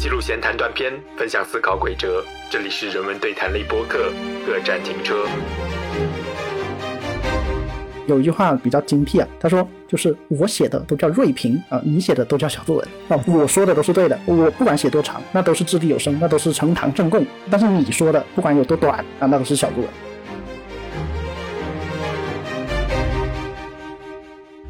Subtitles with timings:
[0.00, 2.24] 记录闲谈短片，分享思考轨哲。
[2.48, 4.10] 这里是人文对谈类播客，
[4.46, 5.26] 各站停车。
[8.06, 17.22] 有一句话比较精辟啊，他说就是我写的都叫锐评啊，你写的都叫小作文啊，我说的都是对的，我不管写多长，那都是掷地有声，那都是呈堂证供。
[17.50, 19.88] 但是你说的不管有多短啊，那都是小作文。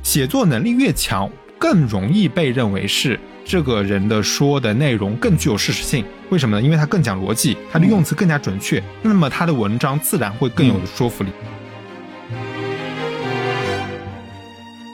[0.03, 6.05] 写作能力越强，更容易被认为是这个人的说的内容更具有事实性。
[6.31, 6.63] 为什么呢？
[6.63, 11.31] 因为他更讲逻辑，他的用词更加准确，那么他的文章自然会更有说服力。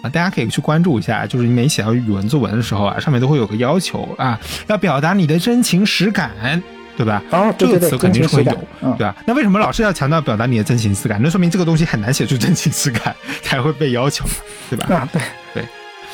[0.02, 6.62] 啊，大家可以去关注一下，就是你每写到语文作文的时候啊，上面都会有个要求啊，要表达你的真情实感。
[6.96, 7.22] 对吧？
[7.30, 8.52] 哦，这个词肯定是会有，
[8.96, 9.14] 对吧？
[9.26, 11.20] 那为什么老师要强调表达你的真情实感？
[11.22, 14.24] 那说明这个东西很难写出真情实感，才会被要求，
[14.70, 14.96] 对吧？
[14.96, 15.20] 啊，对
[15.52, 15.64] 对。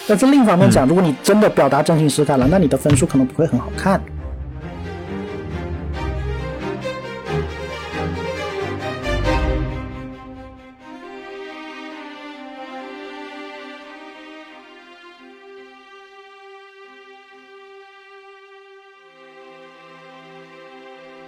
[0.09, 4.03] 但是另一方面讲，如果你真的表达真情实感了，那你的分数可能不会很好看。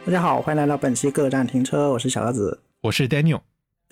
[0.05, 3.41] 大家好，欢迎来到本期各站停车，我是小鸭子，我是 Daniel，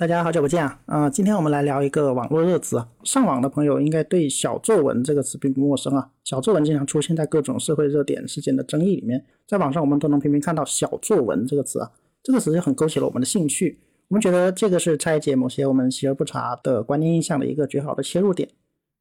[0.03, 0.81] 大家好久不见啊！
[0.87, 6.11] 啊，今天我们来聊一个网络热词，上网的朋友应该对“小作文”这个词并不陌生啊。
[6.25, 11.89] 小作文经常出现在各种社会热点事件的争议里面，在网上我们都能频频看到“小作文”这个词啊，
[12.21, 18.49] 这个词就很勾起了我们的兴趣，我们觉得这个是拆解某些我们习而不察的观念印象的一个绝好的切入点。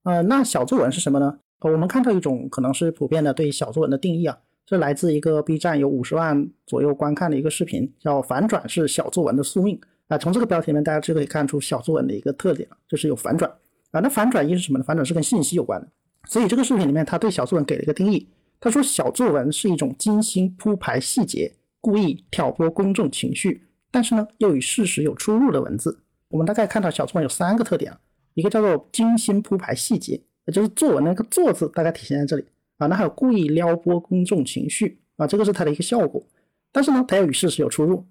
[0.03, 1.39] 呃，那小作文是什么呢？
[1.61, 4.37] 我们看到一种可能是普遍的对小作文的定义啊。
[4.67, 10.17] 这来自一个 B 站有五十万左右观看的一个视频，叫“反转是小作文的宿命”啊。
[10.17, 13.49] 从这个标题呢，大家就可以看出小作文的一个特点就是有反转
[13.91, 13.99] 啊。
[13.99, 14.83] 那反转意是什么呢？
[14.83, 15.87] 反转是跟信息有关的。
[16.25, 18.27] 所以这个视频里面，他对小作文给了一个定义，
[18.59, 25.99] 他说小作文是一种精心铺排细节、故意挑拨公众情绪，但是呢又与事实有出入的文字。
[26.29, 27.99] 我们大概看到小作文有三个特点啊，
[28.35, 32.45] 一个叫做精心铺排细节，也就是作文那个“作”字，大概体现在这里。
[32.77, 36.23] 啊，那还有故意撩拨公众情绪啊，这个是它的一个效果。
[36.71, 38.05] 但是呢，它要与事实有出入，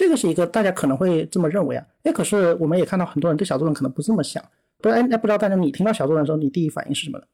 [0.00, 1.84] 这个是一个大家可能会这么认为啊。
[2.04, 4.42] 哎，可是我们也看到很多人对小作文可能不这么想。
[4.78, 7.24] 不，哎，那不知道大家你听到小作文的时候，你第一反应是什么呢？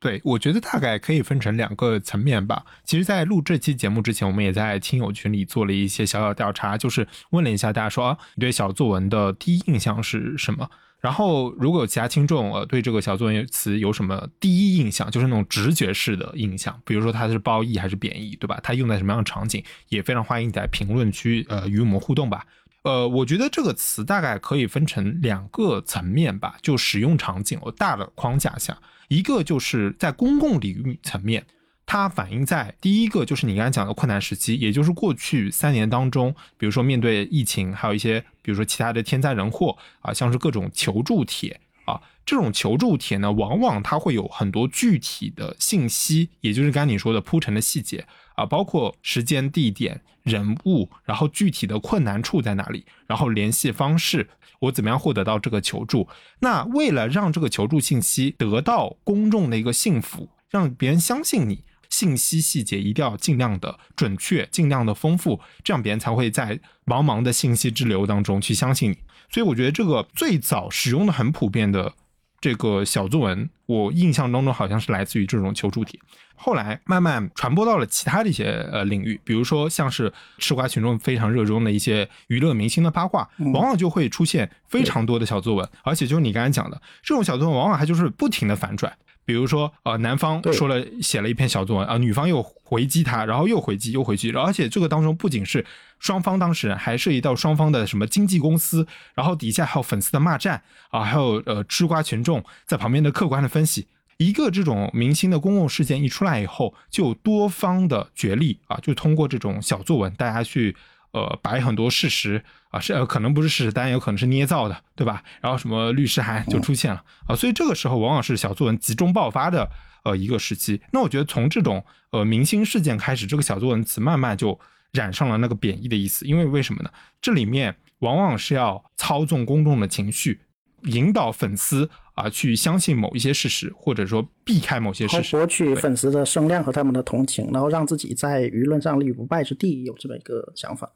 [0.00, 2.64] 对，我觉得大概可以分成两个层面吧。
[2.82, 10.68] 其实，在录这期节目之前，我们也在亲友群里做了一些小小调查，就是问了一下大家说，你对小作文的第一印象是什么？
[11.00, 18.58] 然后，如果有其他听众呃对这个小作文词有什么第一印象，就是那种直觉式的印象，比如说它是褒义还是贬义，对吧？
[18.62, 22.44] 它用在什么样的场景，也非常欢迎你在评论区呃与我们互动吧。
[22.82, 28.76] 呃，我觉得这个词大概可以分成两个层面吧，就使用场景哦大的框架下，
[29.08, 31.44] 一个就是在公共领域层面。
[31.86, 48.04] 它反映在第一个就是你刚才讲的困难时期，也就是过去三年当中，比如说面对疫情，还有一些比如说其他的天灾人祸啊，像是各种求助帖啊，这种求助帖呢，往往它会有很多具体的信息，也就是刚才你说的铺陈的细节
[48.34, 56.08] 啊，包括时间、地点、人物，然后具体的困难处在哪里，然后联系方式，我怎么样获得到这个求助？
[56.40, 61.62] 那为了让这个求助信息得到公众的一个信服，让别人相信你。
[61.90, 68.98] 信息细节一定要尽量的准确，尽量的丰富，这样别人才会在茫茫的信息之流当中去相信你。
[69.30, 71.92] 所以我觉得这个最早使用的很普遍的
[72.40, 75.98] 这个小作文，我印象当中好像是来自于这种求助帖，
[76.36, 88.96] 后来慢慢传播到了其他的一些呃领域，比如说像是吃瓜群众非常热衷的一些娱乐明星的八卦，往往就会出现非常多的小作文，而且就是你刚才讲的这种小作文，往往还就是不停的反转。
[89.26, 95.66] 比如说，呃，男方说了写了一篇小作文啊，女方又回击他，然后又回击又回击，而且这个当中不仅是
[95.98, 103.88] 双方当事人，还涉及到双方的什么经纪公司，然后底下还有粉丝的骂战啊，还有呃吃瓜群众在旁边的客观的分析。
[104.16, 110.74] 一个这种明星的公共事件一出来以后，就多方的角力啊，就通过这种小作文，大家去。
[111.12, 115.22] 呃，摆很多事实啊，是呃可能不是事实，当然有可能是捏造的，对吧？
[115.40, 119.70] 然后什么律师函就出现了啊，所以这个时候往往是小作文集中爆发的
[120.04, 120.80] 呃一个时期。
[120.92, 124.58] 那我觉得从这种呃明星事件开始，这个小作文词慢慢就
[124.92, 126.26] 染上了那个贬义的意思。
[126.26, 126.90] 因为为什么呢？
[127.20, 130.42] 这里面往往是要操纵公众的情绪，
[130.82, 140.90] 引导粉丝啊去相信某一些事实，或者说避开某些事实，博取粉丝的声量和他们的同情，然后让自己在舆论上立于不败之地，有这么一个想法。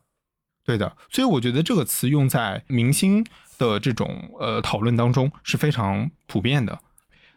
[0.64, 3.24] 对的，所以我觉得这个词用在明星
[3.58, 6.78] 的这种呃讨论当中是非常普遍的。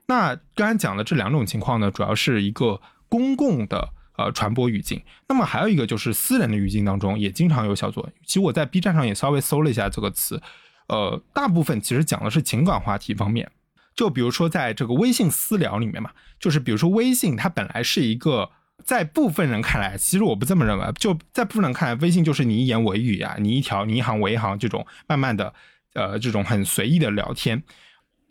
[0.05, 5.01] 那刚才讲的这两种情况呢，主要是一个公共的呃传播语境。
[5.27, 8.13] 那么还有一个就是私人的语境当中也经常有小作文。
[8.25, 10.41] 其实我在 B 站上也稍微搜了一下这个词，
[10.87, 13.49] 呃，大部分其实讲的是情感话题方面。
[13.95, 18.49] 就比如说在这个微信私聊里面嘛，就是比如说微信它本来是一个，
[18.83, 25.53] 在部分人看来，其实我不这么认为，就在部分人看来，微信就是你一言我一语啊，你一条你一行我一行这种慢慢的，
[25.93, 27.63] 呃，这种很随意的聊天。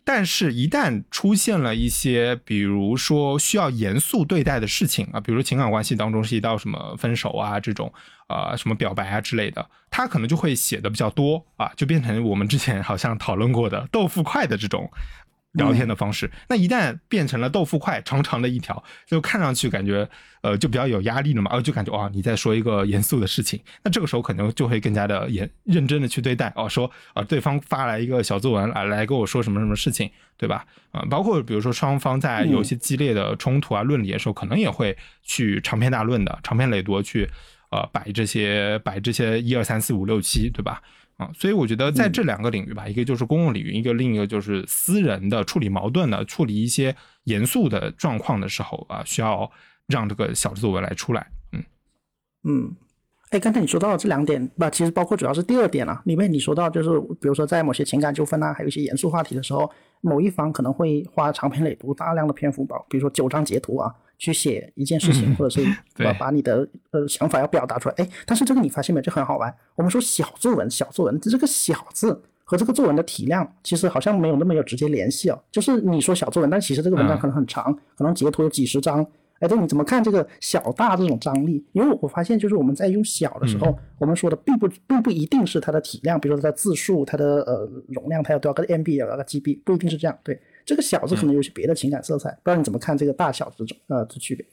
[0.05, 7.93] 但是，一旦出现了一些，比如说需要严肃对待的事情啊，比如说情感关系当中涉及到什么分手啊这种，
[8.27, 14.91] 呃，什么表白啊之类的，他可能就会写的比较多啊，就变成我们之前好像讨论过的豆腐块的这种。
[15.53, 20.07] 聊天的方式，那一旦变成了豆腐块，长长的一条，就看上去感觉，
[20.41, 30.65] 呃，就比较有压力了嘛，哦，就感觉哇，你在说一个严肃的事情，那这个时候可能就会更加的严认真的去对待，哦，说啊，对方发来一个小作文来来跟我说什么什么事情，对吧？
[30.91, 37.29] 啊，包括比如说双方在有一些激烈的冲突啊、论理的时候，可能也会去长篇大论的、长篇累牍去，
[37.69, 40.81] 呃，摆这些摆这些一二三四五六七，对吧？
[41.17, 46.95] 啊，所以我觉得在这两个领域吧，一个就是公共领域，一个另一个就是私人的处理矛盾的、处理一些
[47.25, 49.49] 严肃的状况的时候啊，需要
[49.87, 51.27] 让这个小作文来出来。
[51.51, 51.63] 嗯
[52.43, 52.75] 嗯，
[53.29, 59.71] 哎，刚才你说到这两点，那，其实包括主要是第二点啊，里面你说到就是，比如说在某些情感纠纷啊，还有一些严肃话题的时候，
[60.03, 63.91] 某一方可能会花长篇累牍、大量的篇幅，包比如说九张截图啊。
[64.19, 65.67] 去写一件事情，或者是
[66.01, 69.01] 把把你的呃想法要表达出来，哎，但是这个你发现没？
[69.01, 69.53] 就很好玩。
[69.75, 75.43] 我们说小作文，小作文，这个小字和这个作文的体量其实好像没有那么有直接联系哦。
[75.51, 79.05] 就是你说小作文，但其实这个文章可能很长，可能截图有几十张。
[79.43, 81.61] 哎，对，你怎么看这个小大这种张力？
[81.73, 90.17] 因为我发现，就是我们在用小的时候，我们说的并不并不一定是它的体量，比如说它的字数、它的呃容量，它有多少个 MB 有、多少个 GB，不一定是这样。
[90.23, 90.41] 对。
[90.65, 94.45] 这个小字可能有些别的情感色彩，不知道你怎么看这个大小这种呃的区别。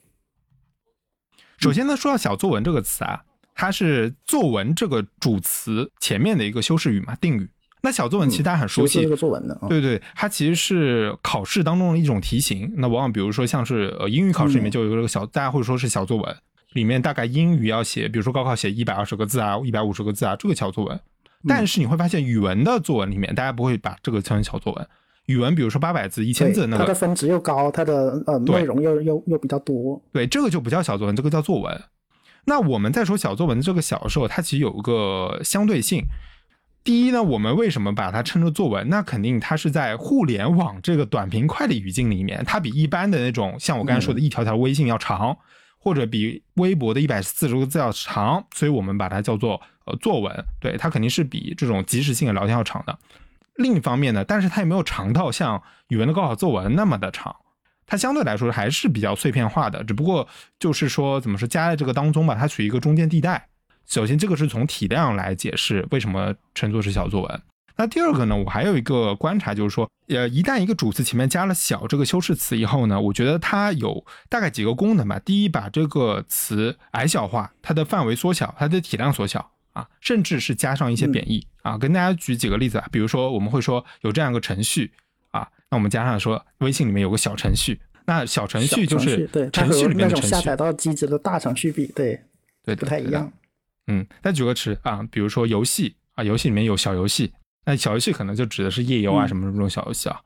[1.58, 3.22] 首先呢，说到小作文这个词啊，
[3.54, 7.48] 它是作文这个主词前面的一个修饰语嘛，定语。
[7.82, 12.70] 那小作文其实大家很熟悉，这个作文的，对对，它其实是考试当中的一种题型。
[12.76, 16.36] 那往往比如说像是呃英语考试里面就有这个小，大家会说是小作文，
[16.74, 21.00] 里面大概英语要写，比如说高考写一百二十个字啊，一百五十个字啊，这个小作文。
[21.48, 24.86] 但是你会发现语文的作文里面，大家不会把这个称为小作文。
[25.24, 30.02] 语文，比如说八百字、一千字，那个它的分值又高，它的呃内容又又又比较多。
[30.12, 31.80] 对，这个就不叫小作文，这个叫作文。
[32.44, 36.04] 那我们在说小作文这个小的时候，它其实有一个相对性。
[36.82, 38.88] 第一呢，我们为什么把它称作作文？
[38.88, 45.36] 那肯定它是在互联网这个短平快的语境里面，它比一般的那种像我刚才说的一条条微信要长，
[45.78, 50.44] 或者比微博的一百四十个字要长，所以我们把它叫做呃作文。
[50.58, 52.98] 对，它肯定是比这种即时性的聊天要长的。
[53.56, 57.36] 另一方面呢，但是它也没有长到像语文的高考作文那么的长，
[57.86, 59.84] 它相对来说还是比较碎片化的。
[59.84, 60.26] 只不过
[60.58, 63.48] 就是说，怎么说夹在这个当中吧，它处于一个中间地带。
[63.86, 67.42] 首先，这个是从体量来解释为什么称作是小作文。
[67.76, 75.18] 那第二个呢，我还有一个观察，就是说，呃，一旦一个主词前面加了“小”这个修饰词以后呢，我觉得它有大概几个功能吧。
[75.18, 79.50] 第一，把这个词矮小化，它的范围缩小，它的体量缩小。
[79.72, 84.90] 啊，甚至是加上一些贬义啊，跟大家举几个例子啊，比如说我们会说有这样一个程序
[85.30, 92.20] 啊，那我们加上说微信里面有个小程序，那小程序就是程序里面的程序，下载到机子的大程序比对
[92.64, 93.32] 对不太一样。
[93.90, 97.32] 嗯，再举个词啊，比如说游戏啊，游戏里面有小游戏，
[97.66, 100.20] 那小游戏可能就指的是页游啊什么什么这种小游戏啊。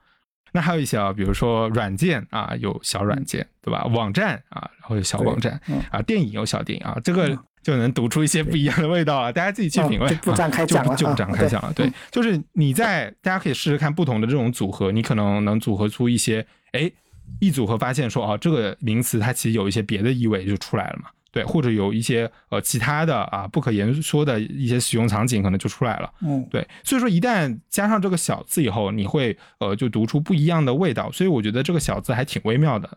[0.53, 3.85] 那还有一些啊，比如说软件啊，有小软件对吧？
[3.87, 7.39] 网站啊，然后有小网站啊，电影有小电影啊，这个。
[7.65, 10.15] 就能读出一些不一样的味道了，大家自己去品味。
[10.17, 11.73] 不展开讲了，就不展开讲了。
[11.73, 16.93] 对，就是你在大家可以试试看不同的这种组合，你可能能组合出一些，哎，
[17.41, 21.09] 一组合发现说，哦，这个名词它其实有一些别的意味就出来了嘛。
[21.35, 26.09] 对，或者有一些呃其他的啊不可言说的一些使用场景可能就出来了。
[26.23, 31.11] 嗯，对，所以说一旦加上这个小字以后，你会呃就读出不一样的味道。
[31.11, 32.89] 所以我觉得这个小字还挺微妙的。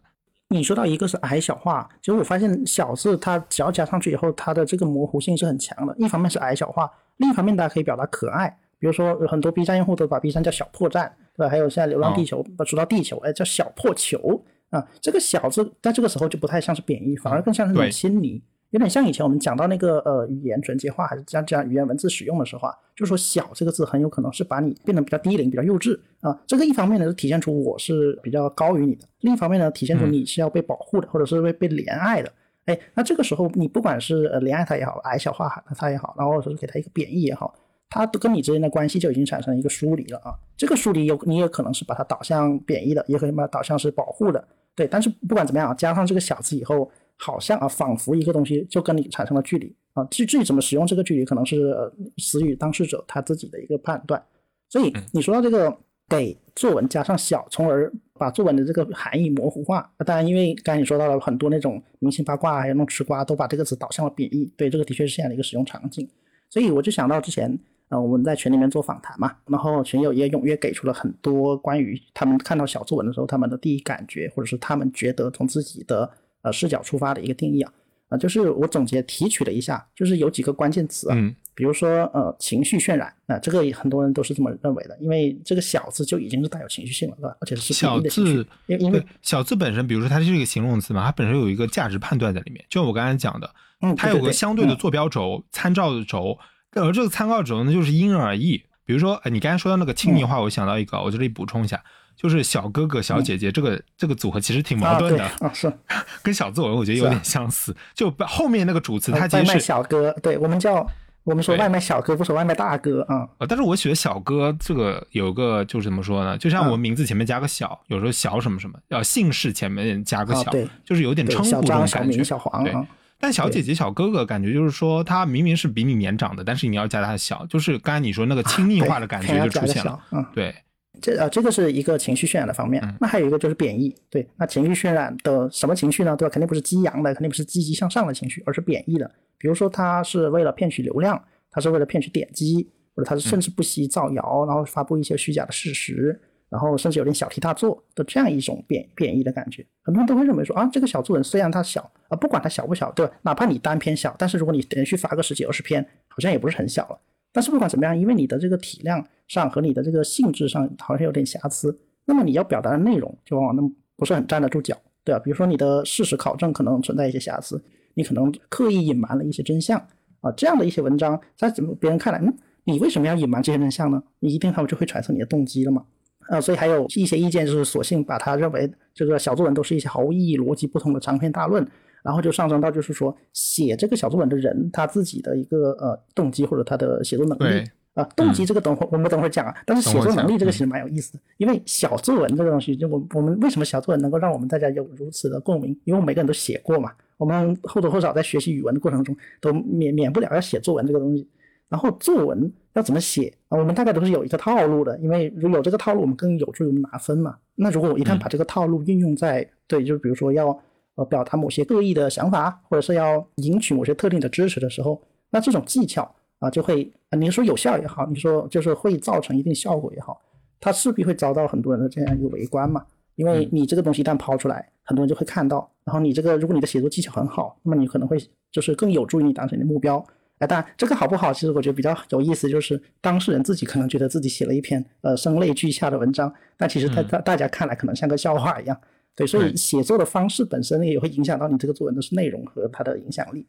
[0.50, 5.96] 你说到一个是矮小化，其实我发现小字它只要加上去以后，它的这个模糊性是很强的。
[5.98, 11.50] 一方面是矮小化，另一方面大家可以表达可爱，比如说有很多 B 站用户都把 B 站叫小破站，对吧？
[11.50, 14.88] 还有现在流浪地球，把说到地球，哎，叫小破球啊。
[15.02, 18.42] 这个小字在这个时候就不太像是贬义，反而更像是一种亲昵。
[18.72, 26.38] 有点像以前我们讲到那个呃语言纯洁化，还是像这样语言文字使用的时候啊，就是说“小”这个字很有可能是把你变得比较低龄、比较幼稚啊。
[26.46, 32.30] 这个一方面呢是体现出我是比较高于你的，另一方面呢体现出你是要被保护的，或者是被被怜爱的。
[32.66, 35.48] 哎，那这个时候你不管是呃怜爱他也好，矮小化
[35.78, 37.56] 他也好，然后说是给他一个贬义也好，
[37.90, 40.34] 他都跟你之间的关系就已经产生一个疏离了啊。
[40.56, 44.48] 这个疏离有你也可能是把它导向贬义的，也可以把它导向是保护的。
[44.76, 46.92] 对，但是不管怎么样，加上这个小字以后。
[47.20, 50.04] 好像啊，仿佛一个东西就跟你产生了距离啊。
[50.04, 54.24] 至至于怎么使用这个距离，可能是呃死于当事者他自己的一个判断。
[54.70, 55.76] 所以你说到这个
[56.08, 59.92] 给作文加上小，从而把作文的这个含义模糊化。
[60.06, 64.54] 当然，因为刚才你说到了很多那种明星八卦还有那种吃瓜，都把这个词导向了贬义。
[64.56, 66.08] 对，这个的确是这样的一个使用场景。
[66.52, 67.58] 所以我就想到之前。
[67.90, 76.10] 呃，我们在群里面做访谈嘛，然后群友也踊跃给出了很多关于他们看到小作文的时候他们的第一感觉，或者是他们觉得从自己的
[76.42, 77.72] 呃视角出发的一个定义啊，
[78.10, 81.16] 啊，就是我总结提取了一下，就是有几个关键词啊，
[81.56, 87.38] 比如说呃情绪渲染啊，这个很多人都是这么认为的，因为这个小字就已经是带有情绪性了，对吧？
[87.40, 96.38] 而且是小字，因因为小字本身，比如说它是一个形容词嘛，它本身有一个价值判断在里面，就我刚才讲的，嗯，它有个相对的坐标轴、参照的轴。
[96.82, 98.64] 而这个参考轴呢，就是因人而异。
[98.86, 101.84] 比如说，哎，你刚才说到那个亲昵话，我想到一个，我这里补充一下，
[102.16, 105.70] 就是小哥哥、小姐姐这个这个组合其实挺矛盾的啊，是
[106.24, 107.76] 跟小作文我觉得有点相似。
[107.94, 110.88] 就后面那个主词，它其实是小哥，对我们叫
[111.26, 113.28] 我们说外卖小哥，不说外卖大哥啊。
[113.40, 116.38] 但是我觉得小哥这个有个就是怎么说呢？
[116.38, 120.50] 就像我名字前面加个小，有时候小什么什么，要姓氏前面加个小，
[120.86, 122.24] 就是有点称呼这种感觉。
[122.24, 122.74] 小黄，对。
[123.20, 130.00] 但小姐姐、小哥哥，感觉就是说，他明明是比你年长的，但是你要加他小，就是刚才你说那个亲密化的感觉就出现了。
[130.12, 130.54] 嗯，对，
[131.02, 132.82] 这呃，这个是一个情绪渲染的方面。
[133.00, 136.16] 那还有一个就是贬义，对，那情绪渲染的什么情绪呢？
[136.16, 136.32] 对吧？
[136.32, 139.10] 肯定不是激扬的，肯定不是积极向上的情绪，而是贬义的。
[139.38, 141.20] 比如说，他是为了骗取流量，
[141.50, 146.20] 他是为了骗取点击，或者他是甚至不惜造谣，然后发布一些虚假的事实。
[146.50, 153.14] 然后甚至有点小题大做的这样一种贬贬义的感觉，很多人都会认为说啊，这个小作文虽然它小啊，不管它小不小，对吧？
[153.24, 156.98] 哪怕你单篇小，但是如果你连续发个十几二十篇，好像也不是很小了。
[157.34, 163.62] 但是不管怎么样，因为你的这个体量上和你的这个性质上好像有点瑕疵，那么你要表达的内容就往往那
[163.98, 165.20] 不是很站得住脚，对吧？
[165.20, 167.62] 比如说你的事实考证可能存在一些瑕疵，
[167.94, 169.78] 你可能刻意隐瞒了一些真相
[170.22, 174.02] 啊，这样的一些文章在怎么别人看来，嗯，你为什么要隐瞒这些真相呢？
[174.20, 175.86] 你一定他们就会揣测你的动机了嘛。
[176.30, 181.66] 呃，所以还有一些意见就是索性把他认为这个小作文都是一些毫无意义、逻辑不通的长篇大论，
[182.04, 195.72] 然后就上升到就是说写这个小作文的人他自己的一个呃动机或者他的写作能力啊，动机这个等会我们等会儿讲啊，但是写作能力这个其实蛮有意思的，因为小作文这个东西，就我我们为什么小作文能够让我们大家有如此的共鸣？
[195.84, 201.28] 因为我们每个人都写过嘛，我们或多或少在学习语文的过程中都免免不了要写作文这个东西。
[201.70, 203.58] 然后作文要怎么写啊？
[203.58, 207.36] 我们大概都是有一个套路的，因为如果有这个套路，我们更有助于我们拿分嘛。
[207.56, 210.58] 那如果我一旦把这个套路运用在对，就是比如说要
[210.96, 216.10] 呃表达某些恶意的想法，或者是要赢取某些特定的支持的时候，那这种技巧
[216.40, 220.22] 啊就会啊，你说有效也好，你说就是会造成一定效果也好，
[220.60, 222.86] 它势必会遭到很多人的这样一个围观嘛。
[223.16, 225.68] 因为你这个东西一旦抛出来，很多人就会看到。
[225.84, 228.16] 然后你这个如果你的写作技巧很好，那么你可能会
[228.52, 230.06] 就是更有助于你达成你的目标。
[230.40, 238.80] 哎，当然这个好不好，其实我觉得比较有意思，就是当事人自己可能觉得自己写了一篇呃声泪俱下的文章，但其实在大大家看来可能像个笑话一样。
[239.16, 243.48] 对，所以写作的方式本身也会影响到你这个作文的是内容和它的影响力。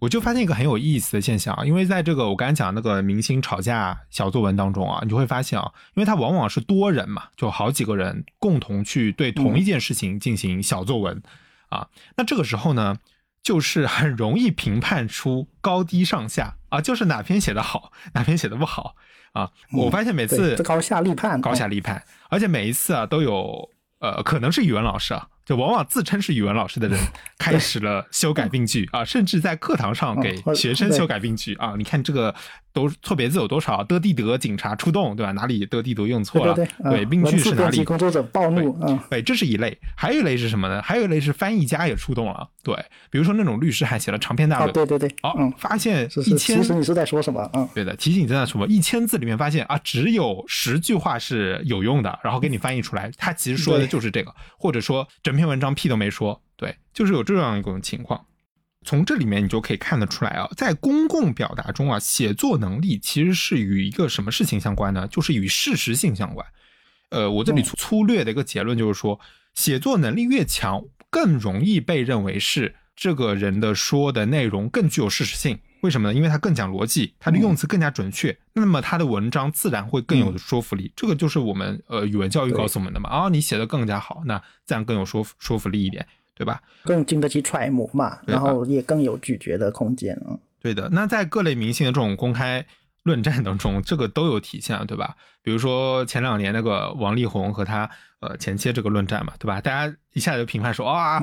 [0.00, 11.22] 我就发现一个很有意思的现象，因为在这个我刚才讲那个明星吵架小作文当中啊，你就会发现啊，因为它往往是多人嘛，就好几个人共同去对同一件事情进行小作文
[11.68, 11.86] 啊，
[12.16, 12.96] 那这个时候呢。
[13.44, 18.96] 就是很容易评判出高低上下啊，就是哪篇写的好，哪篇写的不好
[19.34, 19.50] 啊。
[19.72, 23.68] 我发现每次高下立判，高下立判，而且每一次啊都有
[24.00, 26.98] 呃，可能是语文老师啊，就往往自称是语文老师的人
[27.38, 31.74] 开始了修改病句啊，甚至在课堂上给学生修改病句啊。
[31.78, 32.34] 你看这个。
[32.74, 33.82] 都错别字有多少？
[33.84, 35.32] 的地德警察出动，对吧？
[35.32, 36.54] 哪里的地德用错了？
[36.54, 37.84] 对，病句是哪里？
[37.84, 38.76] 工作者暴怒。
[38.82, 39.78] 嗯，对，这是一类。
[39.96, 40.82] 还有一类是什么呢？
[40.82, 42.48] 还有一类是翻译家也出动了。
[42.64, 42.74] 对，
[43.10, 44.72] 比如说那种律师还写了长篇大论。
[44.72, 45.08] 对对对。
[45.22, 46.56] 哦，发现一千。
[46.56, 47.48] 其实你是在说什么？
[47.54, 48.66] 嗯，对的，提醒你在说什么？
[48.66, 56.42] 一千字里面发现啊，只有十句话是有用的，然后给你翻译出来，他其实说的就是这个，或者说整篇文章屁都没说。
[56.56, 58.20] 对，就是有这样一种情况。
[58.84, 65.08] 从这里面你就可以看得出来啊，在公共表达中啊，写作能力其实是与一个什么事情相关呢？
[65.08, 66.46] 就是与事实性相关。
[67.10, 69.18] 呃，我这里粗粗略的一个结论就是说，
[69.54, 75.58] 写作能力越强，更容易被认为是这个人的说的内容更具有事实性。
[75.82, 76.14] 为什么呢？
[76.14, 80.90] 因为他更讲逻辑，他的用词更加准确，那么他的文章自然会更有说服力。
[80.96, 83.10] 这个就是我们呃语文教育告诉我们的嘛。
[83.10, 86.06] 啊，你写的更加好，那自然更有说说服力一点。
[86.34, 86.60] 对吧？
[86.84, 90.36] 更经得起揣摩嘛，然后也更有咀嚼的空间啊。
[90.60, 92.64] 对的，那在各类明星的这种公开
[93.02, 95.14] 论战当中，这个都有体现，对吧？
[95.42, 97.88] 比如说前两年那个王力宏和他
[98.20, 99.60] 呃前妻这个论战嘛，对吧？
[99.60, 101.22] 大家一下就评判说啊，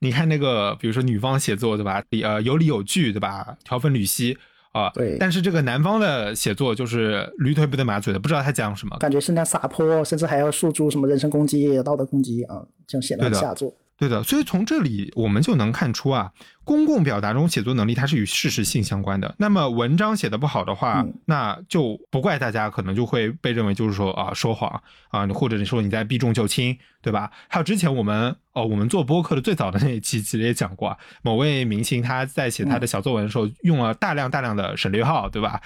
[0.00, 2.02] 你看那个，比如说女方写作，对吧？
[2.10, 3.56] 理呃有理有据，对吧？
[3.64, 4.36] 条分缕析
[4.72, 4.90] 啊。
[4.90, 5.16] 对。
[5.18, 13.74] 但是这个男方的写作就是驴腿不对马嘴的，不知道他讲什么，感觉是那撒泼，甚至还要诉诸什么人身攻击、道德攻击啊，这样显得很下作。
[14.02, 16.32] 对的，所以从这里我们就能看出啊，
[16.64, 19.32] 公共表达中写作能力它是与事实性相关的。
[19.38, 27.30] 那么文章写的不好的话，那就不怪大家，可能就会被认为就是说啊说谎啊，或者你说你在避重就轻，对吧？
[27.46, 35.62] 还有之前我们哦，我们做播客的最早的那一期其实也讲过，某位明星他在写他的小作文的时候用了大量大量的省略号，对吧？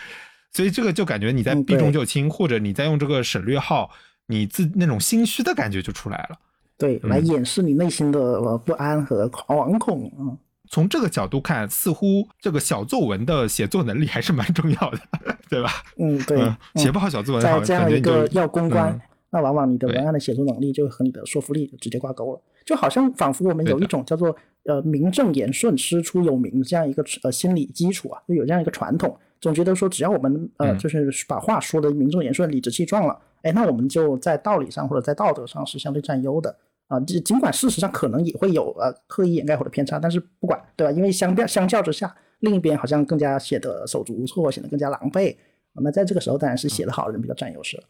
[0.52, 3.90] 所以这个就感觉你在避重就轻，或者你在用这个省略号，
[4.26, 6.37] 你自那种心虚的感觉就出来了。
[6.78, 10.37] 对，来掩饰你内心的不安和惶恐嗯，
[10.68, 14.99] 从这个角度看，似乎这个小作文的写作能力还是蛮重要的，
[15.49, 15.71] 对吧？
[15.97, 16.38] 嗯，对，
[16.75, 22.40] 写不好小作文，在这样一个要公关，那往往你的文案的写作能力就和你的说服力直接挂钩了。
[22.64, 36.57] 就好像仿佛我们有一种叫做呃名正言顺、师出有名这样一个呃心理基础啊，就有这样一个传统，总觉得说只要我们呃就是把话说的名正言顺、理直气壮了，哎，那我们就在道理上或者在道德上是相对占优的。
[36.88, 40.93] 啊，尽尽管事实上可能也会有呃刻意掩盖或者偏差，但是不管对吧？
[40.93, 45.35] 因为相较相较之下，另一边好像更加显得手足无措，显得更加狼狈。
[45.73, 47.83] 那在这个时候，当然是写的好的人比较占优势了。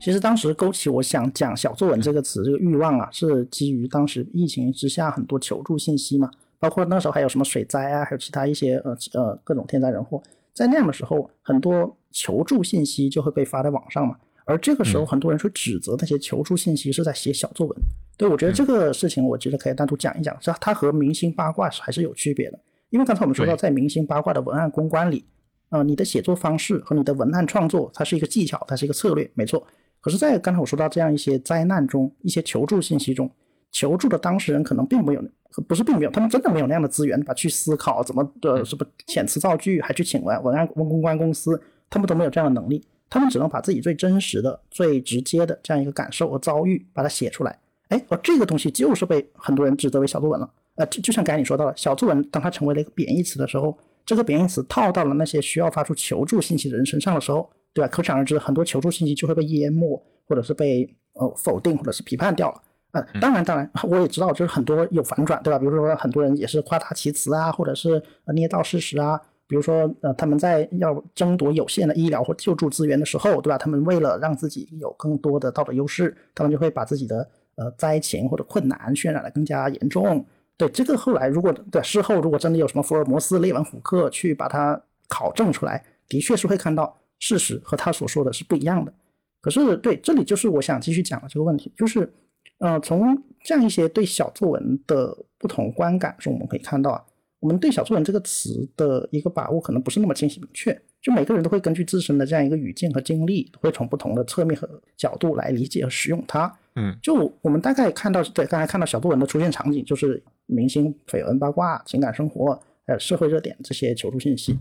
[0.00, 10.22] 其实当时勾起我想讲小作文这个词这个欲望啊，是基于当时疫情之下很多求助信息嘛，包括那时候还有什么水灾啊，还有其他一些呃呃各种天灾人祸。
[10.54, 14.16] 在那样的时候，很多求助信息就会被发在网上嘛，
[14.46, 17.78] 而这个时候，很多人去指责那些求助信息是在写小作文。
[18.16, 22.58] 对我觉得这个事情，我觉得可以单独讲一讲，是它和明星八卦还是有区别的。
[22.88, 25.24] 因为刚才我们说到，在明星八卦的文案公关里，
[25.68, 29.64] 啊，你的写作方式和你的文案创作，它是一个技巧，它是一个策略，没错。
[30.00, 33.30] 可是，在刚才我说到这样一些灾难中，一些求助信息中，
[33.70, 35.22] 求助的当事人可能并没有。
[35.66, 47.58] 不是并没有，他们真的没有那样的资源，把去思考怎么的什么遣词造句，还去请文文案文公关公司，他们都没有这样的能力，他们只能把自己最真实的、最直接的这样一个感受和遭遇把它写出来。
[47.88, 50.48] 哎，而这个东西就是被很多人指责为小作文了。
[50.76, 57.88] 呃，就就像刚才你说到了，小作文当它成为了一个贬义词的时候，这个贬义词套到了那些需要发出求助信息的人身上的时候，对吧？
[57.88, 62.62] 可想而知，很多求助信息就会被淹没，或者是被呃否定，或者是批判掉了。
[62.92, 65.58] 呃，当然，当然， 我也知道，就是很多有反转，对吧？
[65.58, 68.02] 比如说，很多人也是夸大其词啊，或者是
[68.34, 69.20] 捏造事实啊。
[69.46, 73.58] 比如说，呃，他们在要争夺有限的医疗或救助资源的时候，对吧？
[73.58, 80.24] 他们为了让自己有更多的道德优势，他们就会把自己的呃灾情或者困难渲染的更加严重。
[80.56, 88.92] 对这个后来，如果对事后如果真的有什么福尔摩斯、列文虎克去把它考证出来，的确是会看到事实和他所说的是不一样的。
[89.40, 92.12] 可是，对这里就是我想继续讲的这个问题，就是。
[92.58, 97.02] 呃，从这样一些对小作文的不同观感中，我们可以看到啊，
[97.38, 100.78] 我们对小作文这个词的一个把握可能不是那么清晰明确。
[101.00, 106.54] 就每个人都会根据自身的这样一个语境和经历，会从不同的侧面和角度来理解和使用它。
[106.76, 114.58] 嗯，就我们大概看到，对刚才看到小作文的出现场景，就是明星、绯闻、八卦、情感生活、呃社会热点这些求助信息。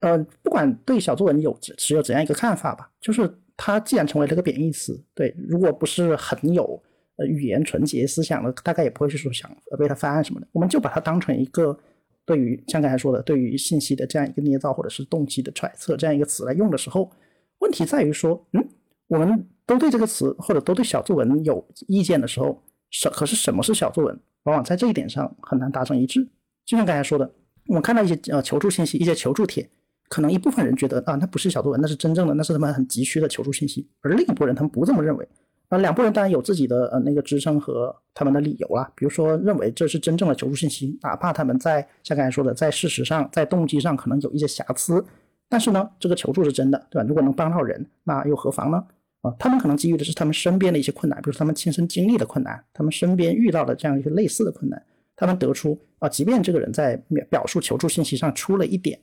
[0.00, 6.82] 呃，不管对小作文有持有怎样一个看法吧，就是它既然成为了个贬义词，对，如果不是很有。
[7.20, 10.46] 呃，语言纯洁思想的，大概也不会去说想为它翻案什么的。
[10.52, 11.76] 我们就把它当成一个
[12.24, 17.10] 对于像刚才说的，对于信息的这样一个捏造或者是动机的揣测这样一个词来用的时候，
[17.58, 18.64] 问题在于说，嗯，
[19.08, 26.22] 我们都对这个词或者都对小作文有意见的时候，什可是什么是小作文，往往在这一点上很难达成一致。
[26.64, 27.28] 就像刚才说的，
[27.66, 29.68] 我看到一些呃求助信息，一些求助帖，
[30.08, 35.28] 可能一部分人觉得啊，那不是小作文，那是真正的，那是他们很急需的求助信息，而另一部分人他们不这么认为。
[35.68, 45.04] 啊，两拨人当然有自己的呃那个支撑和他们的理由啦，比如说认为这是真正的求助信息，哪怕他们在像刚才说的，在事实上、在动机上可能有一些瑕疵，
[45.46, 47.06] 但是呢，这个求助是真的，对吧？
[47.06, 48.82] 如果能帮到人，那又何妨呢？
[49.20, 54.82] 啊，他们可能基于的是他们身边的一些困难，比如他们亲身经历的困难，他们身边遇到的这样一些类似的困难，
[55.16, 56.96] 他们得出啊，即便这个人在
[57.28, 58.98] 表述求助信息上出了一点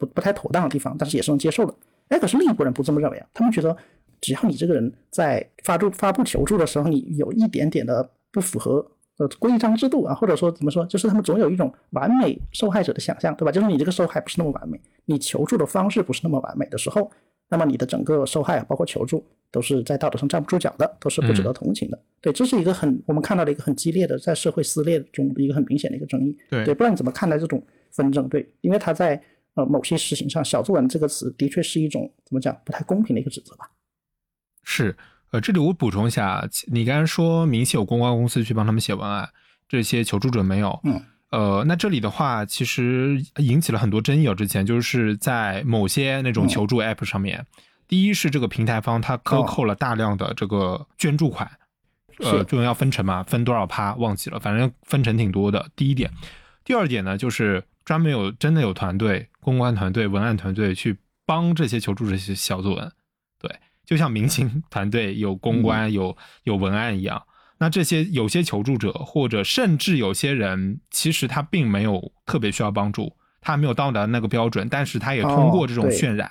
[0.00, 1.72] 不不太妥当的地方，但是也是能接受的。
[2.08, 3.76] 哎，可是另一拨人不这么认为啊，他们觉得。
[4.22, 8.86] 只要你这个人在发出发布求助的时候，你有一点点的不符合
[9.16, 13.50] 呃规章制度啊，或者说怎么说，就是他们总有一种完美受害者的想象，对吧？
[13.50, 17.10] 就是你这个受害不是那么完美，你求助的方式不是那么完美的时候，
[17.48, 21.98] 那么你的整个受害包括求助都是在道德上站不住脚的，都是不值得同情的。
[22.20, 26.36] 对，这是一个很我们看到的一个很激烈的在社会撕裂中的一个很明显的一个争议。
[26.50, 28.28] 对，不知道你怎么看待这种纷争？
[28.28, 29.18] 对，因为他在。
[29.60, 33.70] 呃某些事情上，小作文这个词的确是一种怎么讲不太公平的一个指责吧。
[34.62, 34.96] 是，
[35.30, 39.28] 呃，这里我补充一下，你刚才说明显有公关公司去帮他们写文案，
[39.68, 40.78] 这些求助者没有。
[40.84, 44.34] 嗯，呃，那这里的话，其实引起了很多争议啊。
[44.34, 47.46] 之前就是在某些那种求助 App 上面，
[47.88, 51.50] 第一是这个平台方他克扣了大量的这个捐助款，
[52.18, 55.70] 呃，最终要分成嘛，分多少趴忘记了，反正分成挺多的。
[55.74, 56.10] 第一点，
[56.64, 62.92] 第二点呢，就是专门有真的有团队、公关团队、文案团队去帮这些求助者写小作文，
[63.38, 63.50] 对。
[63.86, 67.26] 就像明星团队有公关、有有文案一样，
[67.58, 76.30] 那这些有些求助者，或者甚至有些人，其实他并没有特别需要帮助，他没有到达那个标准，但是他也通过这种渲染，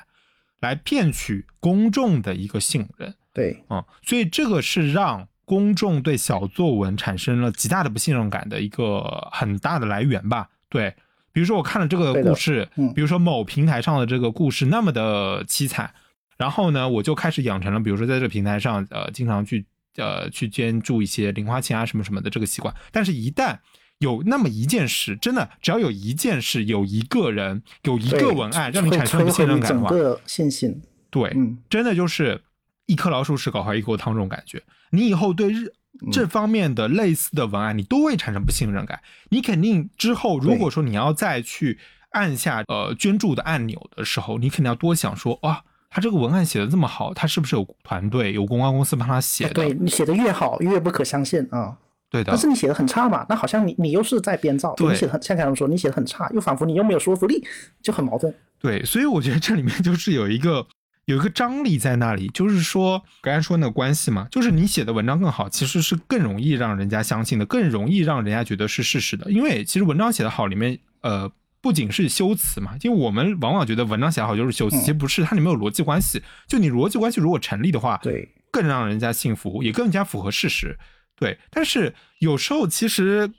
[0.62, 3.14] 来骗取公众的一个信任。
[3.34, 10.48] 对，嗯，所以这个是让公众对小作文产生了极大的不信任感的一个很大的来源吧？
[10.70, 10.96] 对，
[11.32, 15.92] 比如说我看了这个故事，比如说某平台上的这个故事那么的凄惨。
[16.38, 19.66] 然后呢，我就开始养成了，比如说在这个平台上，呃，经常去，
[19.98, 22.74] 呃，去捐助一些零花钱啊，什么什么的这个习惯。
[22.94, 23.58] 但是，一旦
[23.98, 31.36] 有那么一件事，真的，只要有一件事，有一个人，有一个文案，让你产生不信任感的话，整个信心，对，
[31.70, 32.42] 真的就是
[32.86, 34.64] 一颗老鼠屎搞坏一锅汤这种感觉。
[34.92, 35.74] 你以后对日
[36.12, 39.00] 这方面的类似的文案，你都会产生不信任感。
[39.30, 41.78] 你肯定之后，如果说你要再去
[42.12, 45.64] 按下呃捐助的按钮的时候，你肯定要多想说，哇。
[45.92, 49.54] 他这个文案写的这么好，他是不是有团队、有公关公司帮他写的？
[49.56, 51.76] 对你写的越好，越不可相信啊。
[52.12, 52.32] 对的。
[52.32, 54.76] 但是你写的很差嘛，那好像你你又是在编造。
[54.76, 54.90] 对。
[54.90, 57.44] 你写的很像刚才说，你写的很差，又仿佛你又没有说服力，
[57.82, 58.32] 就很矛盾。
[58.60, 60.68] 对，所以我觉得这里面就是有一个
[61.10, 69.32] 有一个张力在那里，就是说刚才说那个关系嘛，就是你写的文章更好，其实是更容易让人家相信的，更容易让人家觉得是事实的。
[69.32, 71.32] 因为其实文章写的好，里面呃。
[71.62, 76.24] 不仅是修辞嘛，因为我们往往觉得文章写好就是修辞，其实不是，它里面有逻辑关系。
[76.48, 80.80] 就你逻辑关系如果成立的话，对，更让人家信服，也更加符合事实。
[81.18, 83.30] 对，但是有时候其实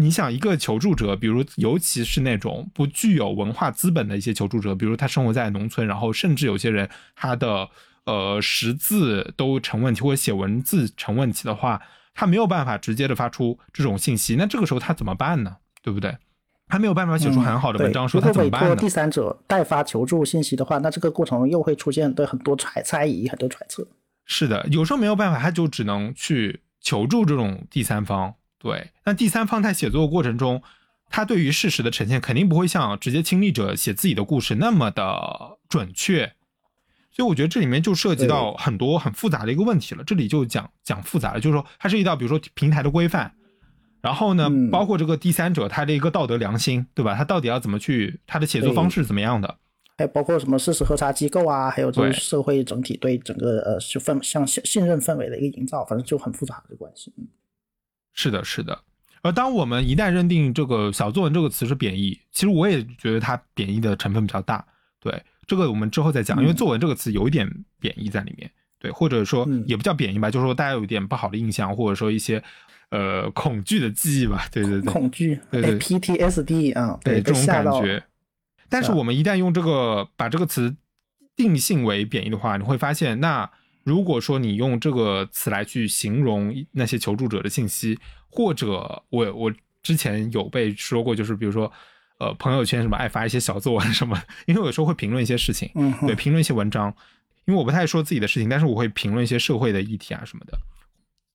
[0.00, 7.68] 你想，一个求助者，比如尤其是那种不具有文化资本的一些求助者，比如他生活在农村，然后甚至有些人他的
[8.04, 11.80] 呃识字都成问题，或者写文字成问题的话，
[12.14, 15.58] 他没有办法直接的发出这种信息，那这个时候他怎么办呢？
[15.82, 16.16] 对不对？
[16.68, 18.66] 他没有办法写出很好的文章，说他怎么办呢？
[18.66, 23.86] 如果委托第三者代发求助信息的话，那这个过程又会出现对很多揣猜疑、很多揣测。
[24.24, 28.34] 是的，有时候没有办法，他就只能去求助这种第三方。
[28.60, 30.62] 对，那第三方在写作过程中，
[31.08, 36.34] 他对于事实的呈现肯定不会像直接亲历者写自己的故事那么的准确。
[37.10, 40.04] 所以我觉得这里面就涉及到很多很复杂的一个问题了。
[40.04, 43.32] 这里就讲讲复杂了，就是说它涉及到比如说平台的规范。
[44.02, 47.14] 然后呢，包括这个第三者他的一个道德良心，对吧？
[47.14, 49.56] 他到底要怎么去，他的写作方式怎么样的？
[49.98, 57.12] 还包括什么事实核查机构啊，还有这个社会整体对整个呃是氛像信信任氛围的一个营造，反正就很复杂的关系。
[57.18, 57.28] 嗯，
[58.20, 58.78] 是的，是的。
[59.22, 64.64] 而当我们一旦认定这个小作文这个词是贬义，其实我也觉得它贬义的成分比较大。
[65.00, 68.50] 对，这个我们之后再讲，因为作文这个词有一点贬义在里面。
[68.78, 72.42] 对，或者说也不叫贬义吧，就是说大家有一点不好的印象，或者说一些。
[72.90, 78.02] 呃，恐惧的记忆吧，对对对，恐惧，对对，PTSD 啊，对这种感觉。
[78.68, 80.74] 但是我们一旦用这个把这个词
[81.36, 83.48] 定性为贬义的话，你会发现，那
[83.90, 87.98] 如果说你用这个词来去形容那些求助者的信息，
[88.30, 91.70] 或者我我之前有被说过，就是比如说
[92.18, 96.94] 呃朋友圈什么爱发一些小作文什么， 因为有时候会评论一些事情，嗯，对，评论一些文章，
[97.46, 100.56] 因为我不太说自己的事情，但是我会评论一些社会的议题啊什么的。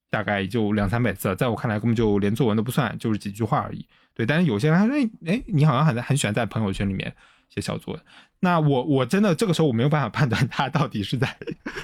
[0.10, 3.86] 大概也就两三百字，在我看来根本就连作文都不算，就是几句话而已。
[4.14, 7.14] 对，但是有些人他说，哎，你好像很很喜欢在朋友圈里面
[7.50, 8.02] 写小作文。
[8.40, 11.36] 那我我真的这个时候我没有办法判断他到底是在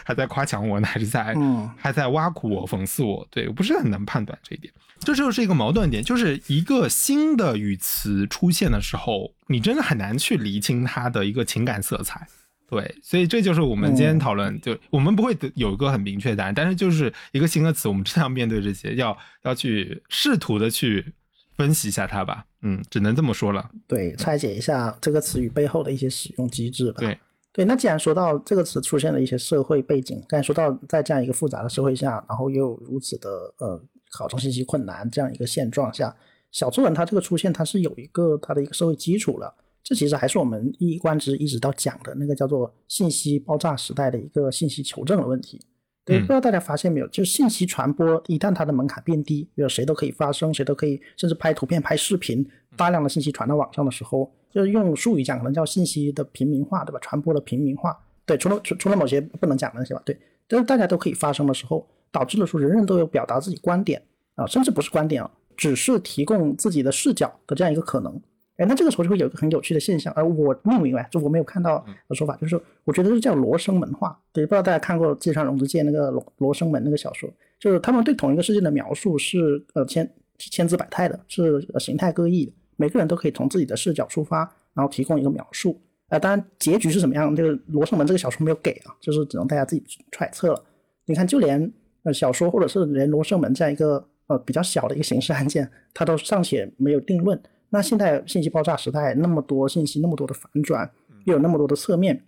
[0.05, 1.35] 还在夸奖我呢，还是在
[1.75, 3.27] 还在挖苦我、讽刺我。
[3.31, 4.71] 对我不是很能判断这一点。
[4.99, 12.27] 这就是一个矛盾点，就是一个新的语词出现的时候，你真的很难去厘清它的一个情感色彩。
[12.69, 21.13] 对，所以这就是我们今天讨论，就我们不会有一个很明确的答案，但是就是一个新的词，我们真的要面对这些，要要去试图的去
[21.61, 23.69] 分析一下它吧，嗯，只能这么说了。
[23.87, 26.97] 对，拆解一下这个词语背后的一些使用机制吧。
[26.99, 27.19] 对，
[27.53, 33.79] 对，那既然说到这个词出现了一些社会背景，刚才说到在这样一个复杂的社会下，然后又有如此的呃
[34.11, 36.15] 考证信息困难这样一个现状下，
[36.51, 39.55] 小作文它这个出现，它是有一个它的一个社会基础了。
[39.83, 45.59] 这其实还是我们一以贯之一直到讲的那个叫做信息爆炸时代的一个信息求证的问题。
[46.03, 52.43] 对，不知道大家发现没有，就信息传播一旦它的门槛变低，比如谁都可以发声，谁都可以，甚至拍图片、拍视频，
[52.75, 56.99] 大量的信息传到网上的时候，就是用术语讲，可能叫信息的平民化，对吧？
[56.99, 64.01] 传播的平民化，对，除了除除了某些不能讲的那些吧，对，但是大家都可以发声的时候，导致了说人人都有表达自己观点
[64.35, 68.19] 啊，甚至不是观点啊，只是提供自己的视角的这样一个可能。
[68.57, 74.17] 哎，那这个时候就会有一个很有趣的现象，而我不明白，就我没有看到的说法，就是我觉得是叫罗生门化。
[74.31, 84.39] 对，不知道大家看过芥川龙之介那个罗罗生门那个小说，就是他们对同一个事件的描述是呃千千姿百态的，是形态各异的，每个人都可以从自己的视角出发，
[84.73, 85.79] 然后提供一个描述。
[86.09, 90.63] 呃，当然结局是怎么样，这个罗生门这个小说没有给啊，就是只能大家自己揣测了。
[91.05, 91.71] 你看，就连
[92.03, 97.41] 呃小说或者是连罗生门这样一个呃比较小的一个刑事案件，它都尚且没有定论。
[97.73, 100.91] 那现在信息爆炸时代，那么多信息，那么多的反转，
[101.23, 102.21] 又有那么多的侧面，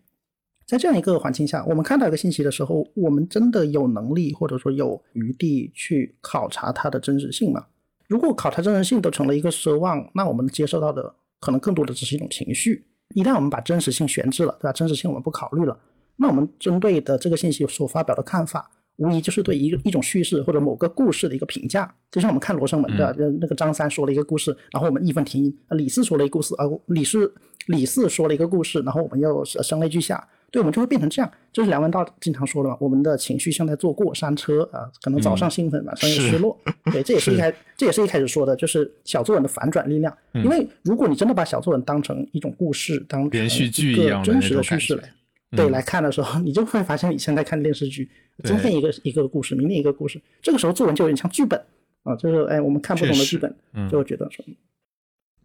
[0.65, 7.65] 在这样一个环境下，我们看到一个信息的时候，我们真的有能力或者说有余地去考察它的真实性吗？
[8.07, 12.85] 如果考察真实性都成了一个奢望，那我们接受到的可能更多的只是一种情绪。
[13.13, 14.71] 一旦我们把真实性悬置了，对吧？
[14.71, 15.77] 真实性我们不考虑了，
[16.15, 18.71] 那我们针对的这个信息所发表的看法。
[18.97, 27.33] 无疑就是对一个一种叙事或者某个故事的一个评价，就像我们看《罗生门》的，那个张三说了一个故事，然后我们义愤填膺；李四说了一个故事，呃，李四
[27.67, 31.31] 李四说了一个故事，然后我们又声泪俱下，对我们就会变成这样。
[31.51, 36.55] 就是梁文道经常说的嘛，我们的情绪像在坐过山车啊，可能早上兴奋，晚上又失落。
[36.93, 40.15] 对，这也是一开，这也是一开始说的，就是小作文的反转力量。
[40.33, 45.11] 因为如果你真的把小作文当成一种故事，当连续剧一样真实的叙事来。
[45.55, 48.09] 对，来看的时候，你就会发现以前在看电视剧，
[48.43, 51.63] 今天一个一个故事，明天一个故事，这个时候作文就有点像剧本
[52.03, 53.55] 啊，就是哎，我们看不同的剧本，
[53.89, 54.43] 就会觉得说，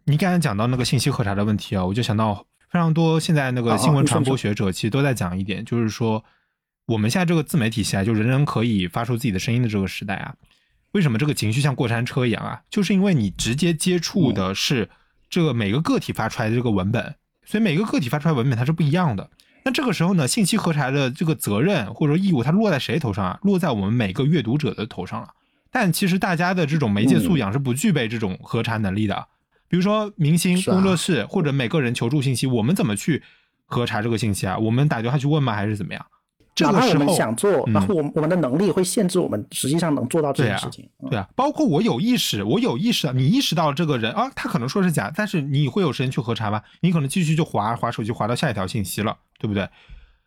[0.05, 6.23] 你刚才讲到那个信息核查的问题啊，我就想到非常多现在那个新闻传播学者其实都在讲一点，就是说
[6.87, 10.35] 我们现在这个自媒体时代，就人人可以发出自己的声音的这个时代啊，
[10.93, 12.61] 为什么这个情绪像过山车一样啊？
[12.69, 14.89] 就是因为你直接接触的是
[15.29, 19.29] 这个每个个体发出来的这个文本，所以每个个体发出来文本它是不一样的。
[19.63, 23.39] 那这个时候呢，信息核查的这个责任或者说义务，它落在谁头上啊？
[23.43, 25.29] 落在我们每个阅读者的头上了。
[25.71, 29.27] 但其实大家的这种媒介素养是不具备这种核查能力的。
[29.67, 33.21] 比如说明星工作室或者每个人求助信息，我们怎么去
[33.65, 34.57] 核查这个信息啊？
[34.57, 35.53] 我们打电话去问吗？
[35.53, 36.05] 还是怎么样？
[36.65, 40.89] 哪怕我们想做，然后我我们的能力会限制我们实际上能做到这件事情。
[41.09, 46.61] 对啊，包括我有意识，我有意识，你意识到这个人啊，他可能说是假，但是你会有时间去核查吗？
[46.81, 49.69] 你可能继续就划划手机，划到下一条信息了，对不对？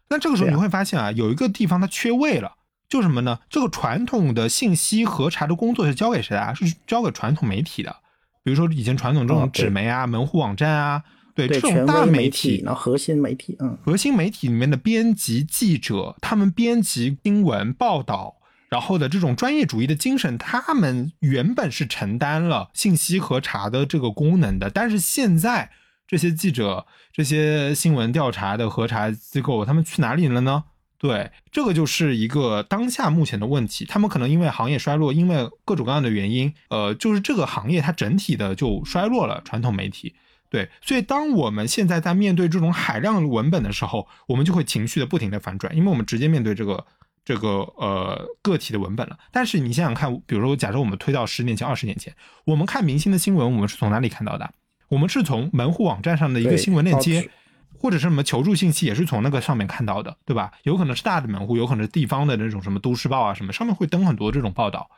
[0.09, 2.53] 那这个时候你会发现啊，有一个地方它缺位了，
[2.89, 3.39] 就什么呢？
[3.49, 6.53] 这个传统的信息核查的工作是交给谁啊？
[6.55, 7.97] 是交给传统媒体的，
[8.43, 11.03] 比如说以前传统这种纸媒啊、门户网站啊。
[11.35, 18.37] 对这种大媒体，然后核心媒体，嗯，核心媒体里面的编辑记者，他们编辑新闻报道，
[18.69, 25.71] 然后的这种专业主义的精神，他们原本是承担了信息核查的这个功能的，但是现在
[26.07, 30.65] 这些记者、这些新闻调查的核查机构，他们去哪里了呢？
[30.99, 33.85] 对，这个就是一个当下目前的问题。
[33.85, 40.15] 他们可能因为行业衰落，因为各种各样的原因，呃，就是这个行业它整体的就衰落了，传统媒体。
[40.53, 46.85] 对，所以当我们现在在面对这种海量文本的时候，我们就会情绪的不停的反转，因为我们直接面对这个
[47.25, 49.19] 这个呃个体的文本了。
[49.31, 54.53] 但是你想想看，比如说，假设我们推到十年前、二十年前，我们看明星的新闻，我们是从哪里看到的？
[54.89, 57.31] 我们是从门户网站上的一个新闻链接，
[57.79, 60.53] 或者是什么求助信息，也是从那个上面看到的，对吧？
[60.65, 64.91] 有可能是大的门户，有可能是地方的那种什么都市报啊什么，上面会登很多这种报道。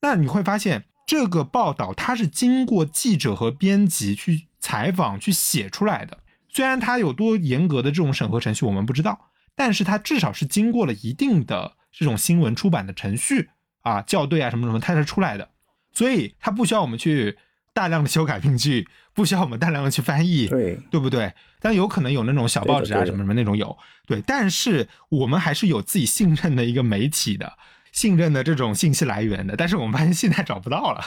[0.00, 4.46] 那你会发现，这个报道它是经过记者和编辑去。
[4.62, 6.16] 采访去写出来的，
[6.48, 13.50] 虽然它有多严格的这种审核程序我们不知道，但是它至少是经过了一定的这种新闻出版的程序
[13.82, 15.50] 啊，校对啊什么什么，它是出来的，
[15.92, 17.36] 所以它不需要我们去
[17.74, 20.78] 大量的修改病句， 不需要我们大量的去翻译，对。
[20.90, 21.34] 对不对？
[21.60, 27.52] 但有可能有那种小报纸啊什么什么那种有，对，但是我们还是有自己信任的一个媒体的，
[27.90, 31.04] 信任的这种信息来源的，但是我们发现现在找不到了。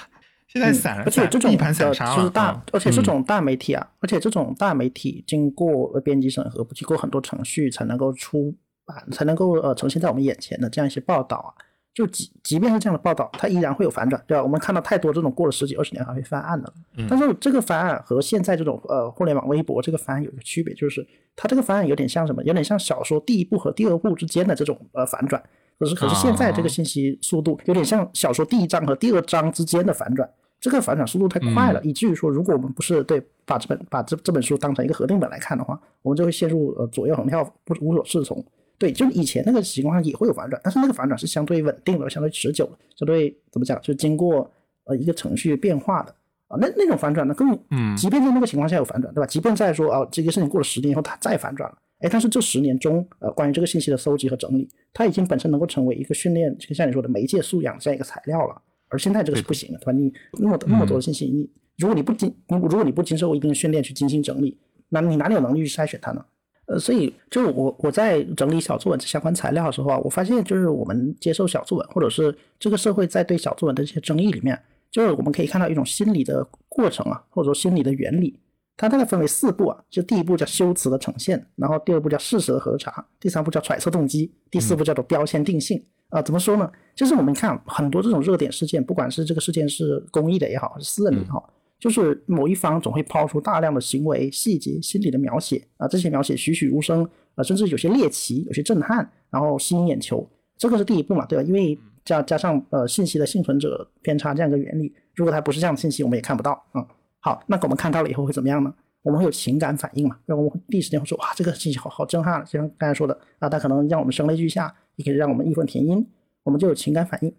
[0.48, 8.56] 现在散，而且这种就是大，而且这种大媒体啊，而且这种大媒体经过编辑审核，经过很多程序才能够出
[8.86, 11.50] 版，才能够呃呈现在我们眼前的这样一些报道啊，
[11.94, 14.44] 就即即便是这样的报道，它依然会有反转，对吧？
[14.44, 16.72] 我们看到太多这种过了十几二十年还会翻案的，
[17.10, 21.06] 但是这个翻案和现在这种呃互联网微博这个翻案有一个区别，就是
[21.36, 22.42] 它这个翻案有点像什么？
[22.44, 25.42] 有点像小说第一部和第二部之间的这种呃反转，
[25.78, 30.30] 可是可是现在这个信息速度有点像小说第一章和第二章之间的反转。
[30.62, 38.44] 这个反转速度太快了，以至于说，如果我们不是对把这本把这这本书当成一个核定本来看的话，我们就会陷入呃左右横跳，不无所适从。
[38.78, 44.50] 对，就是以前那个情况下也会有反转，但是那个反转是相对稳定的，相对持久的，相对怎么讲，就经过
[44.86, 46.16] 呃一个程序变化的。
[46.48, 49.28] 啊，那那种反转呢，更嗯即便在那个情况下有反转，对吧？
[49.28, 58.62] 即便在说啊，这个事情过了十年以后它再反转了，哎，但是这十年中，呃，关于这个信息的搜集和整理，它已经本身能够成为一个训练，就像你说的媒介素养这样一个材料了。
[58.90, 59.92] 而现在这个是不行的，对吧？
[59.92, 64.56] 你那么那么多的信息，你如果你不经，你如果你不经受一定的训练去精心整理，
[64.90, 66.24] 那你哪里有能力去筛选它呢？
[66.68, 74.60] 呃，所以就我我在整理小作文相关材料的时候啊，我发现就是我们接受小作文，或者是这个社会在对小作文的这些争议里面，
[74.92, 78.40] 就是我们可以看到一种心理的过程啊，或者说心理的原理。
[78.78, 85.82] 它大概分为四步啊，就第一步叫修辞的呈现，然后第二步叫事实的核查，第三步叫揣测动机，第四步叫做标签定性。
[86.10, 86.72] 啊、怎么说呢？
[86.94, 100.26] 就是我们看很多这种热点事件，不管是这个事件是公益的也好，还是私人的也好，就是某一方总会抛出大量的行为细节、心理的描写啊，这些描写栩栩如生啊，甚至有些猎奇、有些震撼，然后吸引眼球。
[100.58, 101.44] 这个是第一步嘛，对吧？
[101.44, 106.88] 因为加加上呃信息的幸存者偏差这样一个原理，如果它不是这样的信息，我们也看不到啊、嗯。
[107.26, 108.72] 好，那我们看到了以后会怎么样呢？
[109.02, 110.16] 我们会有情感反应嘛？
[110.28, 110.36] 那？
[110.36, 116.06] 我们会第一时间会说哇，这个信息好好震撼，就像刚才说的啊，它可能让我们声泪俱下，也可以让我们义愤填膺，
[116.44, 117.34] 我们就有情感反应。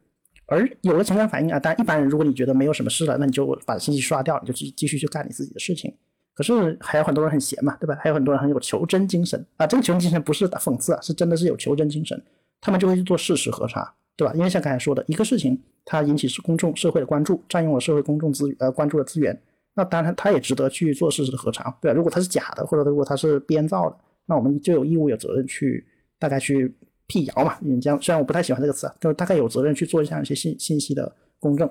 [0.46, 5.94] 而有了情感反应啊，当然一般人如果你觉得没有什么事了，那你就把信息刷掉，你就继继续去干你自己的事情。
[6.34, 7.96] 可是还有很多人很闲嘛，对吧？
[8.02, 12.20] 还有很多人很有求真精神啊，这个求真精神不是讽刺啊，是真的是有求真精神，
[12.60, 14.34] 他们就会去做事实核查，对吧？
[14.34, 19.38] 因为像刚才说的一个事情，它引起是公众社会的关注，占用了社会公众资呃关注的资源，
[19.76, 21.94] 那当然它也值得去做事实的核查，对吧？
[21.94, 25.86] 如果它是假的，或者如果它是编造的，那我们就有义务有责任去
[26.18, 26.74] 大概去
[27.06, 27.56] 辟谣嘛。
[27.60, 31.68] 你这样虽然我不太喜欢这个词啊，就是大概有责任去做这样一些信信息的公证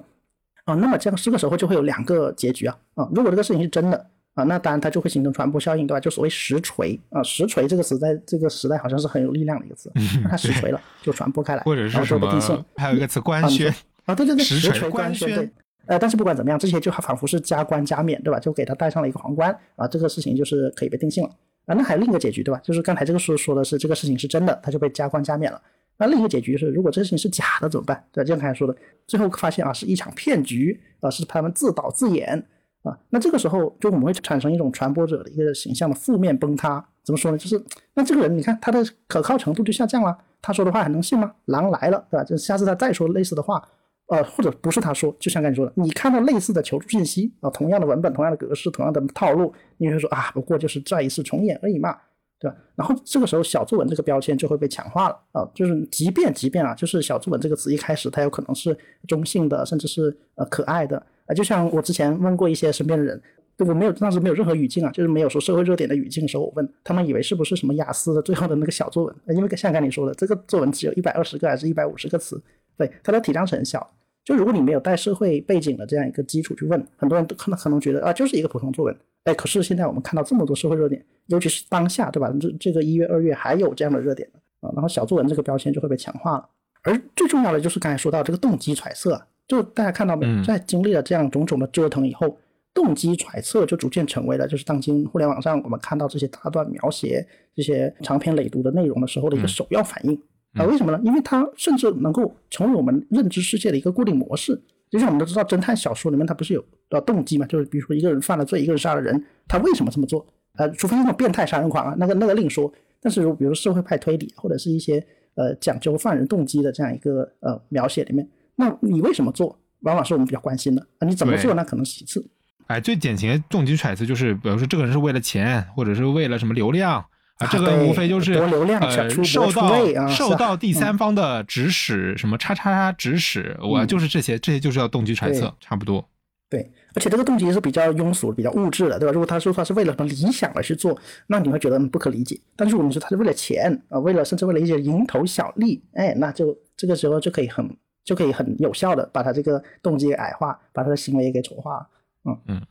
[0.65, 0.75] 啊。
[0.75, 4.05] 那么这样这个时候就会有两个结局啊啊，如果这个事情是真的。
[4.35, 5.99] 啊，那当然它就会形成传播效应，对吧？
[6.01, 9.89] 就所谓实锤啊，实锤这个词在这个时代好像是很有力量的一个词，
[10.21, 12.65] 那它实锤了就传播开来，或者是什么定性。？
[12.75, 15.49] 还有一个词官宣，啊，对对对，实锤官宣。
[15.87, 18.39] 呃，但是不管怎么样，这些就仿佛是加官加冕，对吧？
[18.39, 21.29] 就给他戴上了一个皇冠啊，这个事情就是可以被定性了
[21.65, 21.75] 啊。
[21.75, 22.59] 那还有另一个结局，对吧？
[22.63, 25.61] 就是刚才这个书说的是这个事情是真的，他就被加官加冕了。
[25.97, 28.03] 那另一个结局是，如果这个事情是假的怎么办？
[28.11, 28.25] 对吧？
[28.25, 28.75] 就像刚才说的，
[29.07, 32.37] 最后发现啊是一场骗局啊，是他们自导自演
[32.83, 32.97] 啊。
[33.09, 36.85] 那这个时候就我们会产生一种传播者的一个形象的负面崩塌。
[37.03, 37.37] 怎么说呢？
[37.37, 41.31] 就是那这个人，你看他的可靠程度就下降了，他说的话还能信吗？
[41.45, 42.23] 狼来了，对吧？
[42.23, 43.63] 就下次他再说类似的话。
[44.07, 51.97] 呃，或者不是他说，就像刚才说的，你看到类似的求助信息啊、同样的文本、同样的格式、同样的套路，你会说啊，不过就是再一次重演而已嘛，
[52.39, 52.55] 对吧？
[52.75, 63.21] 然后这个时候小作文这个标签就会被强化了啊、就是即便即便啊，就是小作文这个词一开始它有可能是中性的，甚至是呃可爱的啊、就像我之前问过一些身边的人。
[63.57, 72.37] 对我没有当时没有任何语境啊，就是没有说社会热点的语境的时候，我问他们以为是不是什么雅思的最后的那个小作文，因为像刚才你说的，这个作文只有一百二十个还是一百五十个词，
[72.77, 73.91] 对它的体量是很小。
[74.23, 78.97] 就如果你没有带社会背景的这样一个基础去问，很多人都可能可能觉得啊，就是一个普通作文。
[79.25, 82.33] 哎，可是现在我们看到这么多社会热点，尤其是当下，对吧？
[82.39, 84.27] 这这个一月、二月还有这样的热点
[84.61, 86.49] 啊，然后小作文这个标签就会被强化了。
[86.83, 92.35] 而最重要的就是刚才说到这个动机揣测啊，就大家看到没在经历了这样种种的折腾以后，
[92.73, 100.19] 动机揣测就逐渐成为了就是当今互联网上我们看到这些大段描写、这些长篇累牍的内容的时候的一个嗯首要反应。
[100.55, 100.99] 啊，为什么呢？
[101.03, 104.59] 因为它甚至能够成为我们认知世界的一个固定模式。
[104.89, 107.45] 就像我们都知道，侦探小说里面它不是有呃动机嘛？
[107.47, 110.25] 就是比如说一个人犯了罪，一个人杀了人，他为什么这么做？
[110.57, 112.71] 呃，除非那种变态杀人狂啊，那个那个另说。
[113.01, 119.59] 但是如果比如社会派推理或者是一些呃讲究犯人动机的这样一个呃描写里面，那你为什么做？
[119.81, 121.05] 往往是我们比较关心的啊。
[121.05, 122.25] 你怎么做那可能是其次。
[122.67, 127.03] 哎，最典型的动机揣测就是，比如说这个人是为了钱，或者是为了什么流量
[127.37, 136.07] 啊，啊这个无非就是博流量呃受到受到第三方的指使，什么叉叉叉指使，我嗯就是这些，这些就是要动机揣测，差不多。
[136.47, 139.11] 对，而且这个动机是比较庸俗、比较物质的，对吧？
[139.11, 142.39] 如果他说他是为了什么理想而去做，那你会觉得嗯不可理解。
[142.55, 147.67] 但是我们说他是为了钱啊、为了甚至为了一些蝇头小利，哎，那就这个时候就可以很
[148.03, 151.85] 就可以很有效的把他这个动机给矮化，把他的行为也给丑化。
[152.23, 152.61] 嗯嗯。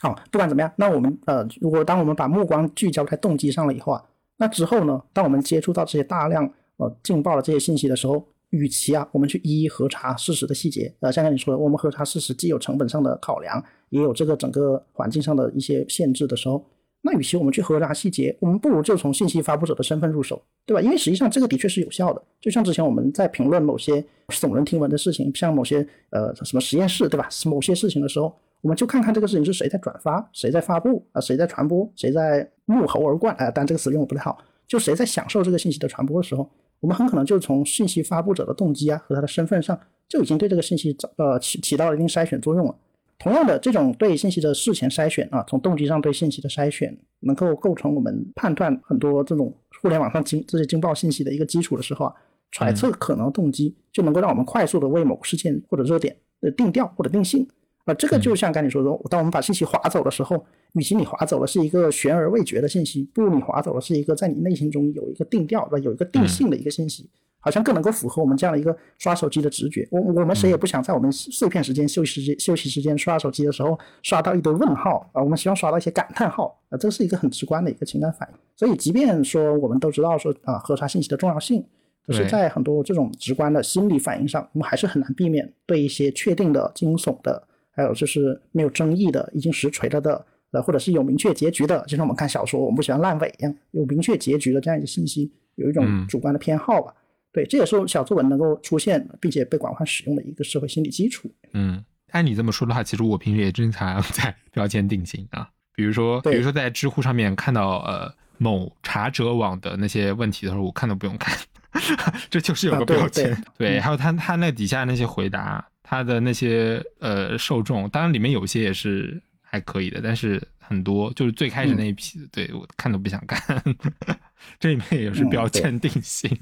[0.00, 4.02] 好，不管怎么样，那我们呃，如果当我们把目光聚焦在动机上了以后啊，
[4.36, 16.64] 那之后呢，当我们接触到这些大量呃劲爆的这些信息的时候，与其啊我们去一一核查事实的细节，呃，像刚你说的，我们核查事实既有成本上的考量，也有这个整个环境上的一些限制的时候，
[17.06, 20.80] 那与其我们去核查细节，我们不如就从信息发布者的身份入手，对吧？
[20.80, 22.22] 因为实际上这个的确是有效的。
[22.40, 27.28] 就像之前我们在评论某些耸人听闻的事情，像某些呃什么实验室，对吧？
[27.44, 36.48] 某些事情的时候，我们就看看这个事情是谁在转发，谁在发布啊、谁在传播，谁在怒吼而灌啊、但这个词用的不太好，就谁在享受这个信息的传播的时候，
[36.80, 39.78] 我们很可能就从信息发布者的动机啊和他的身份上，
[40.08, 42.74] 就已经对这个信息呃起起到了一定筛选作用了。
[43.18, 52.14] 同样的，这种对信息的事前筛选啊，从动机上对信息的筛选，能够构成我们判断很多这种互联网上惊这些惊爆信息的一个基础的时候啊，
[52.50, 57.46] 揣测可能动机就能够让我们快速的为某个事件或者热点的定调或者定性。
[57.84, 60.42] 啊，这个就像刚才说的，当我们把信息划走的时候，
[60.72, 65.84] 与其你划走的是一个悬而未决的信息，不如你划走的是一个在你内心中有一个定调，对吧？
[65.84, 67.10] 有一个定性的一个信息，
[67.44, 69.86] 好像更能够符合我们这样的一个刷手机的直觉。
[69.90, 78.38] 我我们谁也不想在我们碎片时间、休息时间、休息时间刷手机的时候刷到一堆问号啊，我们希望刷到一些感叹号啊，这是一个很直观的一个情感反应。
[78.56, 81.62] 所以，即便说我们都知道说啊，核查信息的重要性，
[82.06, 87.46] 可是在很多这种直观的心理反应上，我们还是很难避免对一些确定的惊悚的。
[87.76, 96.94] 还有就是没有争议的、已经实锤了的，呃，或者是有明确结局的，就像我们看小说，我们不喜欢烂尾一样，有明确结局的这样一个信息，有一种主观的偏好吧。
[97.34, 101.30] 对，这也是小作文能够出现并且被广泛使用的一个社会心理基础。
[101.52, 111.36] 嗯，按你这么说的话，其实我平时也经常 在标签定型啊，比如说，比如说在知乎上面看到呃某查者网的那些问题的时候，我看都不用看，
[112.30, 113.36] 这就是有个标签。
[113.58, 115.66] 对，还有他他那底下那些回答。
[115.86, 123.62] 他的那些呃受众，当然里面有些也是还可以的，但是很多就是最开始那一批，对我看都不想看。
[124.58, 126.34] 这里面也是标签定性，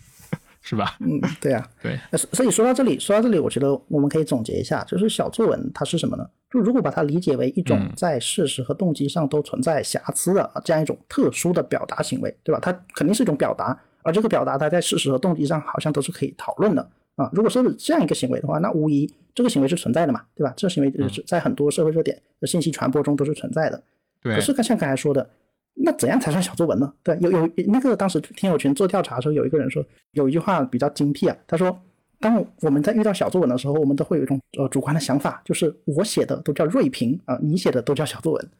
[0.62, 0.96] 是吧？
[1.00, 1.98] 嗯，对啊， 对。
[2.32, 6.26] 所以说到这里，说到这里，我觉得我们可以总结一下，就是小作文它是什么呢？
[6.50, 12.60] 就如果把它理解为一种在事实和动机上都存在瑕疵的这样一种特殊的表达行为，对吧？
[12.62, 16.88] 它肯定是一种表达，而这个表达它在事实和动机上好像都是可以讨论的。
[17.16, 20.52] 啊，如果说是这样一个行为的话，那无疑这个行为是存在的嘛，对吧？
[20.56, 23.82] 这个行为是在很多社会热点的信息传播中都是存在的。
[24.22, 24.34] 对。
[24.34, 25.28] 可是像刚才说的，
[25.74, 26.92] 那怎样才算小作文呢？
[27.02, 31.76] 对，有有那个当时听友群做调查的时候，有一个人说有一句话比较精辟啊，他说。
[32.20, 38.50] 当我们在遇到小作文的时候，我们都会有一种呃主观的想法，就是我写的都叫锐评啊，你写的都叫小作文，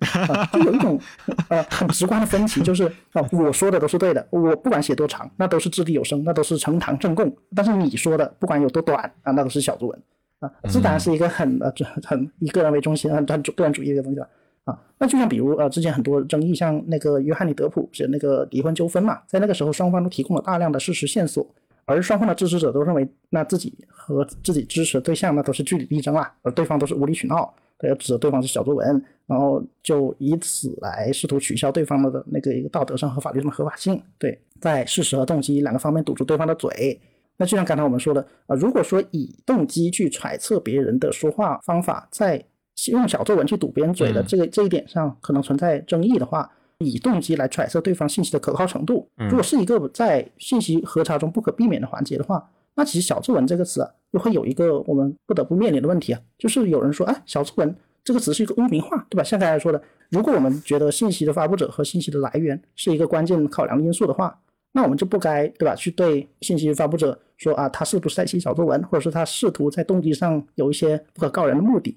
[0.53, 1.01] 就有一种
[1.49, 10.03] 呃很直观的分歧，就是啊我说的都是对的，我不管写多长，那都是掷地有声，那都是呈堂证供，但是你说的不管有多短啊，那都是小作文
[10.41, 11.73] 啊，自然是一个很呃
[12.05, 14.29] 很以个人为中心、很很个人主义的东西了
[14.65, 14.79] 啊。
[14.99, 21.47] 那就像比如呃之前很多争议，像那个约翰尼德普写那个离婚纠纷嘛，在那个时候双方都提供了大量的事实线索。
[21.85, 27.53] 而双方的支持者都认为，那自己和自己支持的对象那都是据理力争啊，而对方都是无理取闹，
[27.83, 34.01] 要指责对方是小作文，然后就以此来试图取消对方的那个一个道德上和法律上的合法性。
[34.17, 36.99] 对，在事实和动机两个方面堵住对方的嘴。
[37.37, 42.43] 那就像刚才我们说的啊，如果说以动机去揣测别人的说话方法，在
[42.91, 46.51] 用小作文去堵别人嘴的这个这一点上可能存在争议的话。
[46.85, 57.73] 以动机来揣测对方信息的可靠程度，如果是一个在信息核查中不可避免的环节的话，那其实“小作文”这个词啊，又会有一个我们不得不面临的问题啊，就是有人说，哎，小作文
[58.03, 59.23] 这个词是一个污名化，对吧？
[59.23, 59.81] 像刚才说的，
[60.11, 64.37] 如果我们觉得信息的发布者和信息的来源是一个关键考量因素的话，
[64.73, 65.77] 那我们就不该，对吧？
[65.77, 71.97] 去对信息发布者说啊，他是不是在写小作文，或者是他试图在动机上有一些不可告人的目的。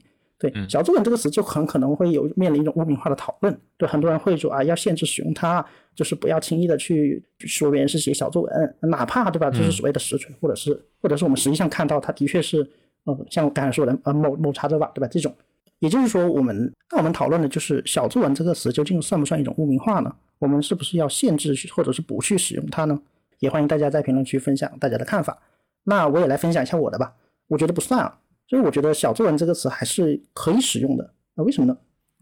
[0.50, 5.66] 对“小作文”这个词就很可能会有面临一种污名化的讨论，对很多人会说啊，要限制使用它，
[5.96, 12.68] 就是不要轻易的去说别人是写小作文，哪怕对吧，就是所谓的实锤，或者是或者是我们实际上看到它的确是，
[13.06, 15.08] 呃，像我刚才说的呃某某查者网对吧？
[15.08, 15.34] 这种，
[15.80, 20.16] 也就是说，我们那我们讨论的就是“小作文”这个词究竟算不算一种污名化呢？
[20.40, 23.00] 我们是不是要限制或者是不去使用它呢？
[23.40, 25.38] 也欢迎大家在评论区分享大家的看法。
[25.84, 27.14] 那我也来分享一下我的吧，
[27.48, 28.18] 我觉得不算啊。
[28.48, 31.14] 所以我觉得“小作文”这个词还是可以使用的。
[31.34, 31.78] 那为什么呢？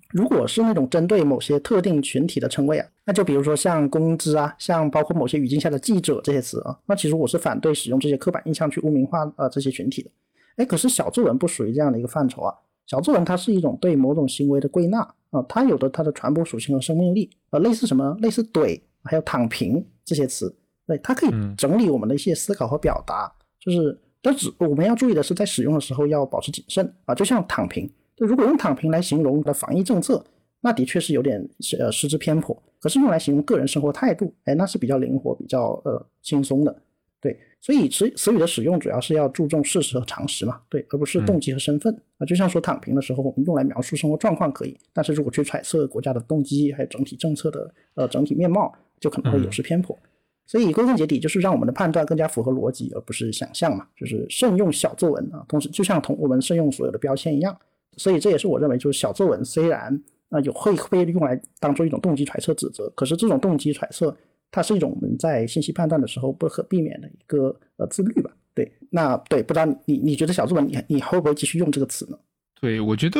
[0.09, 10.11] 如果是那种针对某些特定群体的称谓啊，那就比如说像工资啊，像包括某些语境下的记者这些词啊，那其实我是反对使用这些刻板印象去污名化呃这些群体的。
[10.57, 12.53] 哎，可是小作文不属于这样的一个范畴啊。
[12.85, 14.99] 小作文它是一种对某种行为的归纳
[15.31, 18.15] 啊，它有的它的传播属性和生命力啊，类似什么？
[18.21, 20.55] 类似怼，还有躺平这些词，
[20.85, 23.99] 对，它可以整理我们的一些思考和表达，就是。
[24.23, 27.13] 但只我们要注意的是，在使用的时候要保持谨慎啊。
[27.13, 30.23] 就像躺平，就如果用躺平来形容的防疫政策，
[30.61, 31.45] 那的确是有点
[31.77, 32.57] 呃失之偏颇。
[32.79, 36.73] 可是用来形容个人生活态度，哎，那是比较灵活、比较呃轻松的。
[37.19, 42.25] 对，所以词词语的使用主要是要注重事实和常识嘛，对，而不是动机和身份啊。
[42.25, 49.97] 就像说躺平的时候，我们用来描述生活状况可以，但是如果去揣测国家的动机还有整体政策的呃整体面貌，就可能会有失偏颇。
[50.45, 53.87] 所以归根结底就是让我们的判断更加符合逻辑，而不是想象嘛。
[53.95, 57.57] 就是慎用小作文啊，同时就像同我们慎用所有的标签一样。
[57.97, 64.15] 所以这也是我认为，就是小作文虽然啊有会被用来当做一种动机揣测指责，可是这种动机揣测
[64.51, 68.31] 它是一种我们在信息判断的时候不可避免的一个呃自律吧。
[68.53, 72.17] 对，那对，不知道你你觉得小作文你你会不会继续用这个词呢？
[72.63, 73.19] 对，我觉得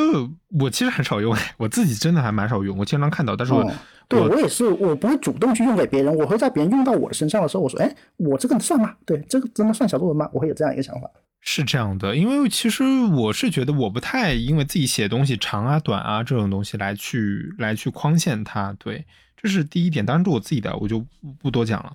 [0.58, 3.70] 我其实很少用，我自己真的还蛮少用，我经常看到，但是我、哦
[4.08, 8.94] 对我也是，我不会主动去用给别人，我会在别人用到我的身上的时候，我说，哎，我这个算吗？
[9.04, 10.26] 对，这个真的算小作文吗？
[10.32, 11.10] 我会有这样一个想法。
[11.42, 12.82] 是这样的，因为其实
[13.12, 19.04] 我是觉得我不太因为自己写东西长啊、短啊这种东西来去来去框限它，对，
[19.36, 20.06] 这是第一点。
[20.06, 21.92] 当然，这我自己的，我就不不多讲了。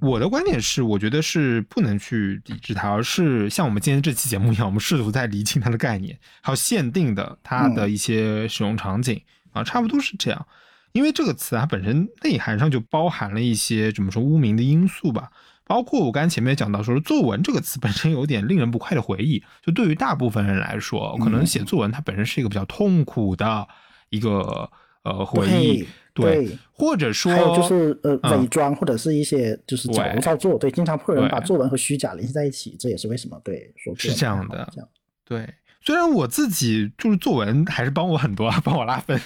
[0.00, 9.20] 我的观点是，我觉得是不能去抵制它，而是像我们今天这期节目一样，我们试图在厘清它的概念，还有限定的它的一些使用场景、
[9.52, 10.46] 啊，差不多是这样。
[10.92, 15.30] 因为这个词它本身内涵上就包含了一些怎么说污名的因素吧，
[15.66, 23.66] 包括我刚才前面讲到说，作文这个词本身有点令人不快的回忆，就对于大部分人来说，可能写作文它本身是一个比较痛苦的
[24.10, 24.70] 一个
[25.02, 34.88] 呃回忆，对对或者说还有就是呃嗯伪装或者是一些就是矫对揉造作，对，经常会有人把作文和虚假联系在一起，这也是为什么对说是这样的这样
[35.26, 35.48] 对，
[35.80, 39.20] 虽然我自己就是作文还是帮我很多，啊， 帮我拉分，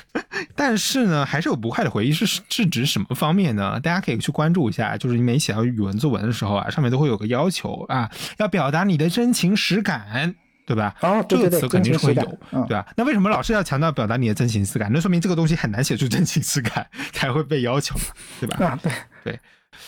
[0.57, 2.13] 但是呢，还是有不快的回忆。
[2.13, 3.79] 是是指什么方面呢？
[3.81, 10.35] 大家可以去关注一下，就是你每写到语文作文的时候啊，上面都会有个要求啊，要表达你的真情实感。
[10.69, 10.95] 对吧？
[11.01, 12.87] 哦对对对这个词肯定是会有，嗯对吧？
[12.95, 14.91] 那为什么老是要强调表达你的真情实感？
[14.93, 17.95] 那说明这个东西很难写出真情实感，才会被要求，
[18.39, 18.67] 对吧？
[18.67, 18.93] 啊，对
[19.25, 19.41] 对。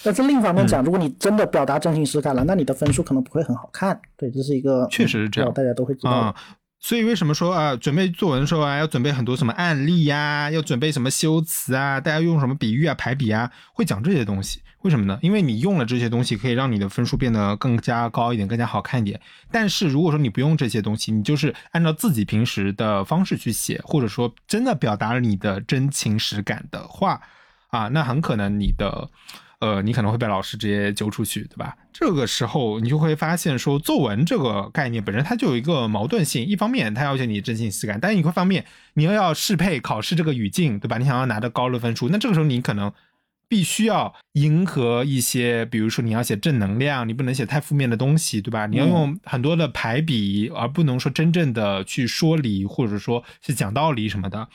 [0.03, 4.01] 但是另一方面嗯讲，如果你真的表达真情实感了，那你的分数可能不会很好看。
[4.17, 6.35] 对，这是一个确实是这样嗯大家都会知道。
[6.79, 14.63] 所以为什么说啊，准备作文的时候啊，要准备很多什么案例呀、要准备什么修辞啊，大家用什么比喻啊、排比啊，会讲这些东西。
[14.83, 15.19] 为什么呢？
[15.23, 19.21] 因为你用了这些东西，可以让你的分数变得更加高一点，更加好看一点。
[19.51, 27.21] 但是如果说你不用这些东西，你就是按照自己平时的方式去写，或者说真的表达了你的真情实感的话，
[27.69, 29.11] 啊，那很可能你的。
[29.61, 31.77] 呃，你可能会被老师直接揪出去，对吧？
[31.93, 38.65] 这个时候你就会发现说，作文这个概念本身它就有一个矛盾性，一方面它要求你真情实感，但一个方面
[38.95, 40.97] 你又要适配考试这个语境，对吧？
[40.97, 42.91] 你想要拿到高的分数，那这个时候你可能
[43.51, 48.67] 必须要迎合一些，比如说你要写正能量，你不能写太负面的东西，对吧？
[48.67, 54.49] 你要用很多的排比，而不能说真正的去说理，或者说是讲道理什么的。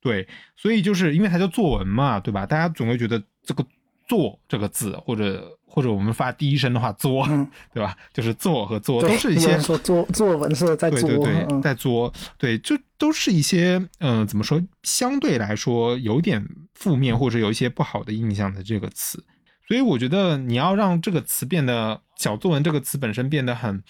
[0.00, 0.26] 对，
[0.56, 2.46] 所以就是因为它叫作文嘛，对吧？
[2.46, 3.66] 大家总会觉得这个
[4.08, 7.96] “作”这个字，或者或者我们发第一声的话“作”，嗯 对吧？
[8.12, 16.44] 就是“作”和“作”都是一些说作作文是在作，对对对，嗯在作，对，就都是一些嗯、呃怎么说，相对来说有点
[16.74, 19.24] 负面或者有一些不好的印象的这个词。
[19.66, 23.82] 所以我觉得你要让这个词变得小作文这个词本身变得很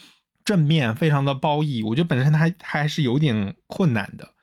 [0.44, 4.34] 正面，非常的褒义，我觉得本身它还还是有点困难的。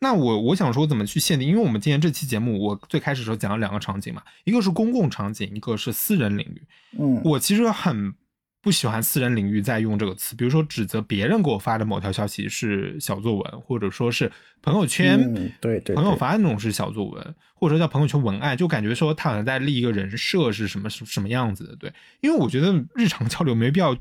[0.00, 1.48] 那我我想说怎么去限定？
[1.48, 6.62] 因为我们今天这期节目，我最开始的时候讲了两个场景嘛，一个是公共场景，一个是私人领域。
[6.98, 8.14] 嗯我其实很
[8.60, 14.30] 不喜欢私人领域在用这个词，比如说指责别人给我发的某条消息是小作文，或者说是
[14.62, 23.96] 朋友圈、嗯对对朋友发的那种是小作文，或者说叫朋友圈文案，就感觉说他好像在立一个人设是什么什什么样子的，对，因为我觉得日常交流没必要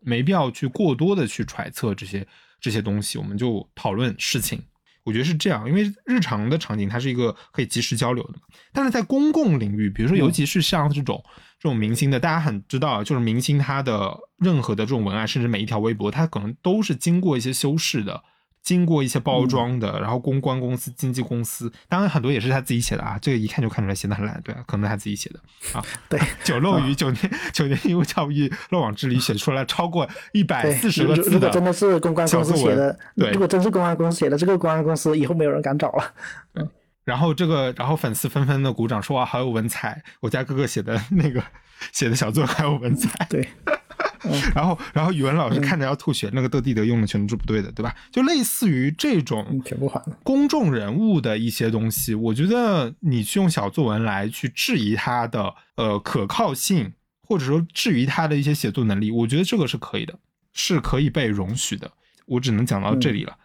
[0.00, 2.26] 没必要去过多的去揣测这些
[2.60, 4.62] 这些东西，我们就讨论事情。
[5.10, 8.42] 我觉得是这样，因为日常的场景它是一个可以及时交流的嘛。
[8.72, 11.20] 但是在公共领域，比如说尤其是像这种、
[11.58, 18.22] 这种明星的，大家很知道，就是明星他的任何的这种文案，甚至每一条微博，他可能都是经过一些修饰的，
[18.62, 25.40] 经过一些包装的，然后公关公司、经纪公司，当然很多也是他自己写的啊，这个一看就看出来写的很烂，对啊，可能他自己写的
[25.78, 25.84] 啊。
[26.08, 36.14] 对， 九漏鱼九年九年义务教育漏网之鱼写出来超过一百对，四十个如字的如果真的是公关公司写的，对如果真是公关公司写的，这个公关公司以后没有人敢找了。
[37.02, 40.00] 然后这个，然后粉丝纷纷的鼓掌说哇，好有文采！
[40.20, 41.42] 我家哥哥写的那个
[41.90, 43.26] 写的小作文还有文采。
[43.28, 43.48] 对，
[44.54, 47.94] 然后，然后语文老师看着要吐血，那个德地德用的全都是不对的，对吧？
[48.10, 49.60] 就类似于这种。
[50.22, 56.92] 公众人物的一些东西，我觉得你去用小作文来去质疑他的呃可靠性，
[57.22, 60.18] 或者说质疑他的一些写作能力，我觉得这个是可以的，
[60.52, 61.90] 是可以被容许的。
[62.26, 63.36] 我只能讲到这里了。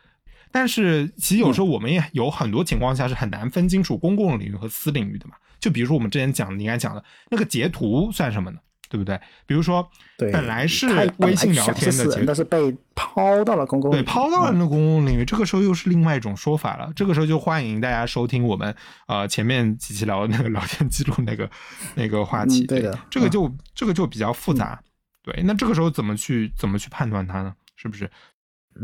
[0.52, 5.36] 但是其实有时候我们也有很多情况下是很难分清楚公共领域和私领域的嘛。
[5.60, 8.60] 就比如说我们之前讲的，你刚才讲的那个截图算什么呢？
[8.96, 9.20] 对不对？
[9.46, 9.86] 比如说，
[10.18, 10.88] 对，本来是
[11.18, 16.90] 微信聊天的但，是被抛到了公共对，抛到了那个公共领域，这个时候又是另外一种说法了。
[16.96, 18.74] 这个时候就欢迎大家收听我们
[19.08, 21.50] 呃前面几期聊的那个 聊天记录那个
[21.96, 22.64] 那个话题。
[22.64, 24.82] 嗯对的这个就、这个就比较复杂。
[25.22, 27.54] 对，那这个时候怎么去怎么去判断它呢？
[27.76, 28.10] 是不是？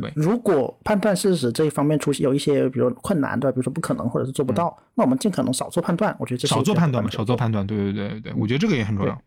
[0.01, 3.53] 对如果判断事实这一方面出现有一些，比如困难对吧？
[3.53, 6.15] 比如说不可能或者是做不到，那我们尽可能少做判断。
[6.17, 7.67] 我觉得这少做判断嘛，嘛，少做判断。
[7.67, 9.21] 对对对对对，我觉得这个也很重要。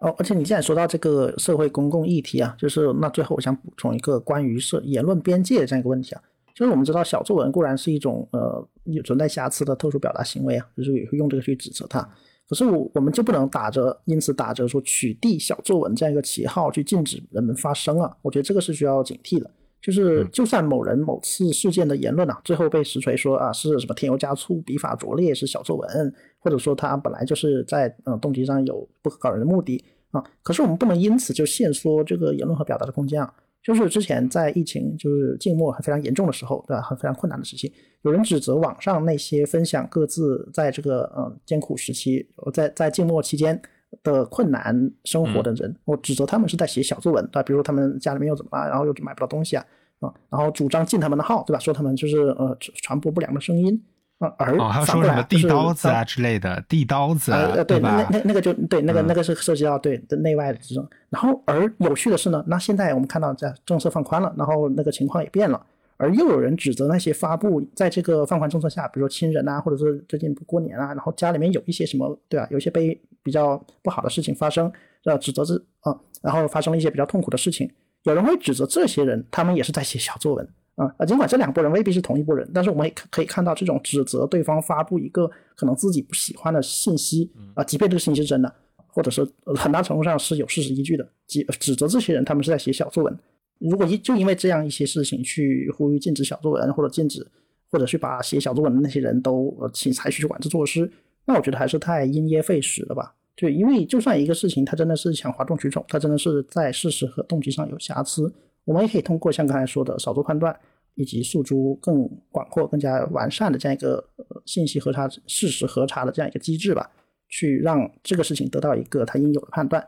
[0.00, 6.22] 哦，而且你既然说到这个社会公共议题啊，就是那最后我想补充一个关于社言论边界的这样一个问题啊，
[6.54, 12.00] 就是我们知道小作文固然是一种呃有存在瑕疵的特殊表达行为啊，就是也会用这个去指责它，
[12.48, 19.50] 可是我我们就不能打着因此打着说取缔小作文这样一个旗号去禁止人们发声啊，我觉得这个是需要警惕的。
[19.80, 33.32] 就是就算某人某次事件的言论啊，最后被实锤说啊是什么添油加醋、笔法拙劣是小作文，或者说他本来就是在嗯动机上有不可告人的目的啊，可是我们不能因此就限缩这个言论和表达的空间啊。
[33.62, 36.80] 就是之前在疫情就是静默还非常严重的时候，对吧？
[36.80, 37.70] 很非常困难的时期，
[38.02, 43.60] 有人指责网上那些分享各自在这个嗯艰苦时期，在在静默期间。
[44.02, 47.42] 的困难生活的人，我指责他们是在写小作文，对吧？
[47.42, 49.64] 比如他们家里面又怎么了，然后又买不到东西啊，
[50.00, 51.58] 啊，然后主张禁他们的号，对吧？
[51.58, 53.82] 说他们就是呃传播不良的声音
[54.18, 60.86] 啊，而还说什么地刀子啊之类的，递刀子，呃，对，那那那个就对，那个那个是涉及到对的内外的这种。
[61.08, 65.60] 然后而有趣的是呢，那现在我们看到在政策放宽了，然后那个情况也变了。
[65.98, 72.46] 而又有人指责那些发布在这个放宽政策下，比如说亲人啊，或者是最近不过年啊，然后家里面有一些什么，对吧？
[72.50, 74.72] 有一些被比较不好的事情发生，
[75.04, 77.68] 呃，指责这啊，然后发生了一些比较痛苦的事情，
[78.04, 80.86] 有人会指责这些人，他们也是在写小作文啊。
[80.98, 88.54] 啊，尽管这两拨人未必是同一拨人，但是我们也可以看到这种指责对方发布一个可能自己不喜欢的信息啊，即便这个信息是真的，
[88.86, 93.18] 或者是很大程度上是有事实依据的，指指责这些人他们是在写小作文。
[93.58, 97.26] 如果一就因为这样一些事情去呼吁禁止小作文，或者禁止，
[97.70, 100.90] 或者去把写小作文的那些人都请采取管制措施，
[101.24, 103.14] 那我觉得还是太因噎废食了吧？
[103.36, 108.32] 就因为就算一个事情它真的是想哗众取宠，它真的是在事实和动机上有瑕疵，
[108.64, 110.56] 我们也可以通过像刚才说的少做判断，
[110.94, 114.04] 以及诉诸更广阔、更加完善的这样一个
[114.44, 116.90] 信息核查、事实核查的这样一个机制吧，
[117.28, 119.86] 去让这个事情得到一个它应有的判断。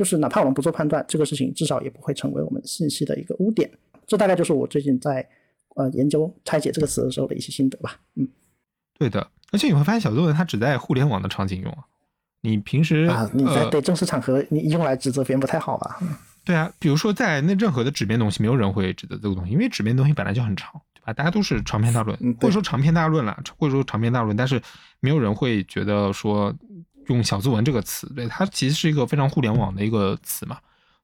[0.00, 3.70] 就是哪怕我们不做判断，这个事情至少也不会成为我们信息的一个污点。
[4.06, 5.28] 这大概就是我最近在
[5.76, 8.00] 呃研究拆解这个词的时候的一些心得吧。
[8.14, 8.26] 嗯，
[8.98, 9.30] 对的。
[9.52, 11.84] 而且你会发现，小作文它只在互联网的场景用啊。
[12.40, 15.98] 你平时啊，你在对正式场合你用来指责别人不太好吧？
[16.46, 21.12] 对啊，比如说在那任何的纸面东西，没有人会指责这个东西，因为纸面东西本来就很长，对吧？
[21.12, 24.62] 大家都是长篇大论，或者说长篇大论了，或者说长篇大论，但是
[25.00, 26.54] 没有人会觉得说。
[27.10, 30.58] 用小作文这个词，对它其实是一个非常互联网的一个词嘛，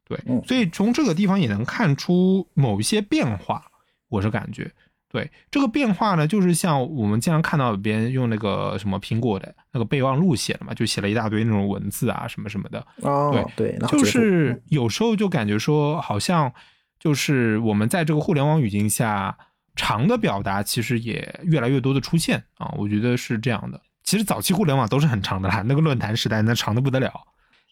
[0.08, 3.64] 对，所以从这个地方也能看出某一些变化。
[4.08, 4.70] 我是感觉，
[5.10, 12.86] 对这个变化呢，就是像我们经常看到别人用那个什么苹果的那个备忘录写的嘛，就写了一大堆那种文字啊什么什么的。
[13.02, 16.52] 哦，对，就是有时候就感觉说，好像
[17.00, 19.36] 就是我们在这个互联网语境下，
[19.74, 23.80] 长的表达其实也越来越多的出现啊，我觉得是这样的。
[24.06, 27.12] 其实早期互联网都是很长的啦，那个论坛时代那长的不得了，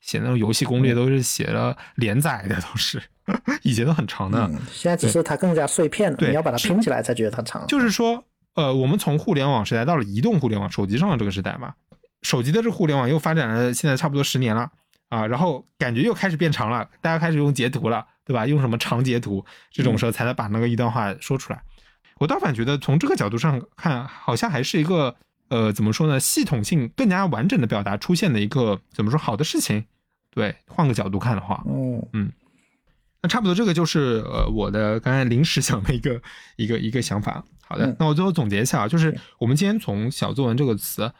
[0.03, 3.01] 写那种游戏攻略都是写了连载的，都是
[3.63, 4.51] 以前都很长的。
[4.73, 7.65] 现在只是它更加碎片了，你要把它拼起来才觉得它长。
[7.69, 8.25] 就是说，
[8.55, 11.73] 呃，我们从互联网时代到了移动互联网、手机上的这个时代嘛，
[12.23, 14.69] 手机的这互联网又发展了，现在差不多十年了
[15.11, 18.45] 啊，然后感觉又开始变长了，大家开始用截图了，对吧？
[18.45, 21.63] 用什么长截图这种时候才能把那个一段话说出来。
[22.19, 25.15] 我倒反觉得从这个角度上看，好像还是一个。
[25.49, 26.19] 呃，怎么说呢？
[26.19, 29.85] 系统性更加完整的表达出现的一个怎么说好的事情？
[30.31, 32.33] 对，换个角度看的话，嗯嗯，
[33.23, 36.21] 那差不多这个就是呃我的刚才临时想的一个
[36.57, 37.45] 一个一个想法。
[37.67, 41.13] 好的，那我最后总结一下啊，就是我们今天从小作文这个词，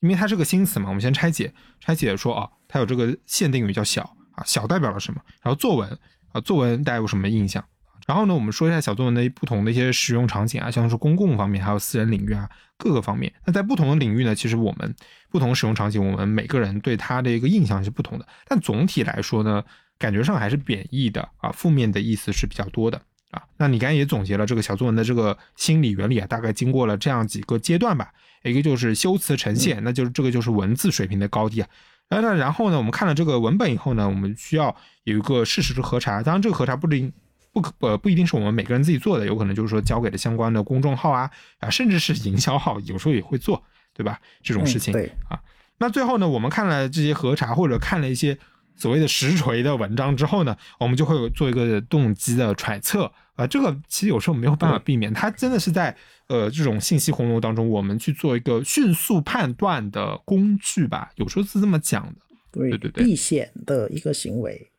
[0.00, 5.20] 因为它是个新词嘛，我们先拆解拆解说啊，它有这个限定语叫小啊，小代表了什么？
[5.42, 5.98] 然后作文
[6.32, 7.64] 啊，作文大家有什么印象？
[8.06, 13.32] 然后呢，我们说一下小作文的不同的一些使用场景啊，像是公共方面，还有私人领域啊，各个方面。
[13.46, 14.94] 那在不同的领域呢，其实我们
[15.30, 18.26] 不同使用场景，我们每个人对它的一个印象是不同的。
[18.46, 19.62] 但总体来说呢，
[19.98, 23.00] 感觉上还是贬义的啊，负面的意思是比较多的
[23.30, 23.42] 啊。
[23.56, 28.12] 那你刚才也总结了这个小作文的这个心理原理啊，大概经过了这样几个阶段吧。
[28.42, 31.68] 一个就是修辞呈现，那就是这个就是文字水平的高低啊。
[32.08, 34.74] 那然后呢，我们看了这个文本以后呢，我们需要
[35.04, 36.20] 有一个事实的核查。
[36.22, 37.12] 当然，这个核查不一定。
[37.52, 43.62] 不可不不一定是我们每个人自己做的，有可能就是说交给了相关的公众号啊啊，甚至是营销号，有时候也会做，
[43.94, 44.18] 对吧？
[44.42, 45.38] 这种事情对啊。
[45.78, 48.38] 那最后呢，我们看了这些核查或者看了一些
[48.76, 53.46] 所谓的实锤的文章之后呢，我们就会做一个动机的揣测啊。
[53.46, 55.94] 这个其实有时候没有办法避免，它真的是在
[56.28, 61.10] 呃这种信息洪流当中，我们去做一个迅速判断的工具吧。
[61.16, 62.14] 有时候是这么讲的，
[62.52, 64.71] 对对对，避险的一个行为。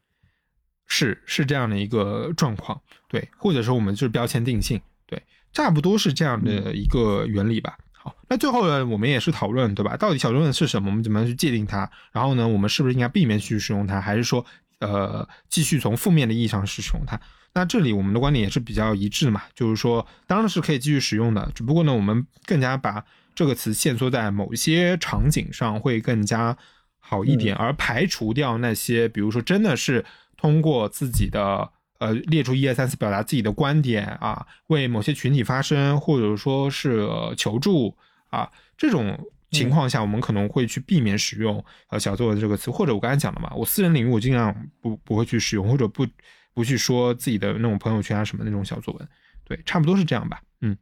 [0.87, 5.21] 是是这样的一个状况，对，或者说我们就是标签定性，对，
[5.51, 7.77] 差不多是这样的一个原理吧。
[7.91, 9.95] 好，那最后呢，我们也是讨论，对吧？
[9.95, 10.89] 到底小作文是什么？
[10.89, 11.89] 我们怎么样去界定它？
[12.11, 14.45] 然后呢，我们是不是应该避免去使用它，还是说，
[14.79, 17.19] 呃，继续从负面的意义上去使用它？
[17.53, 23.01] 那这里我们的观点也是比较一致嘛，就是说，当然是可以继续使用的，只不过呢，我们更加把
[23.33, 26.57] 这个词限缩在某一些场景上会更加
[26.99, 30.03] 好一点，而排除掉那些，比如说真的是
[30.43, 31.71] 通过自己的。
[31.99, 37.95] 呃，列出一二三四，表达自己的观点啊，为某些群体发声，或者说是求助
[38.29, 39.17] 啊，这种
[39.51, 46.05] 情况下，我们可能会去避免使用呃小作文这个词，或者我刚才讲了嘛，我私人领域我尽量不不会去使用，或者不
[46.53, 49.07] 不去说自己的那种朋友圈啊什么那种小作文，
[49.45, 50.75] 对，差不多是这样吧，嗯。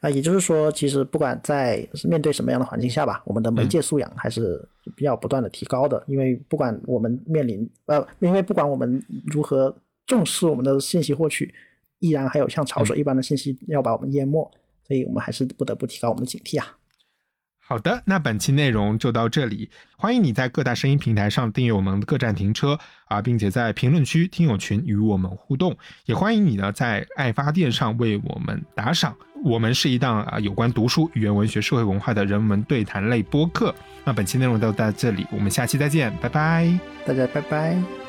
[0.00, 4.62] 啊，也就是说，其实不管在面对什么样的环境下吧，我们的媒介素养还是
[4.94, 9.74] 比较不断的提高的，因为不管我们面临呃，因为不管我们如何。
[10.08, 11.52] 重视我们的信息获取，
[11.98, 14.50] 依然还有像潮水一般的信息要把我们淹没，
[14.86, 16.78] 所以我们还是不得不提高我们的警惕啊。
[17.68, 29.14] 好的，那本期内容就到这里，欢迎你在各大声音平台上订阅我们各站停车啊，并且在评论区听友群与我们互动，也欢迎你呢在爱发电上为我们打赏。
[29.44, 33.74] 我们是一档啊有关读书、语言文学、社会文化的人文对谈类播客。
[34.02, 38.07] 那本期内容就到这里，我们下期再见，拜拜，大家拜拜。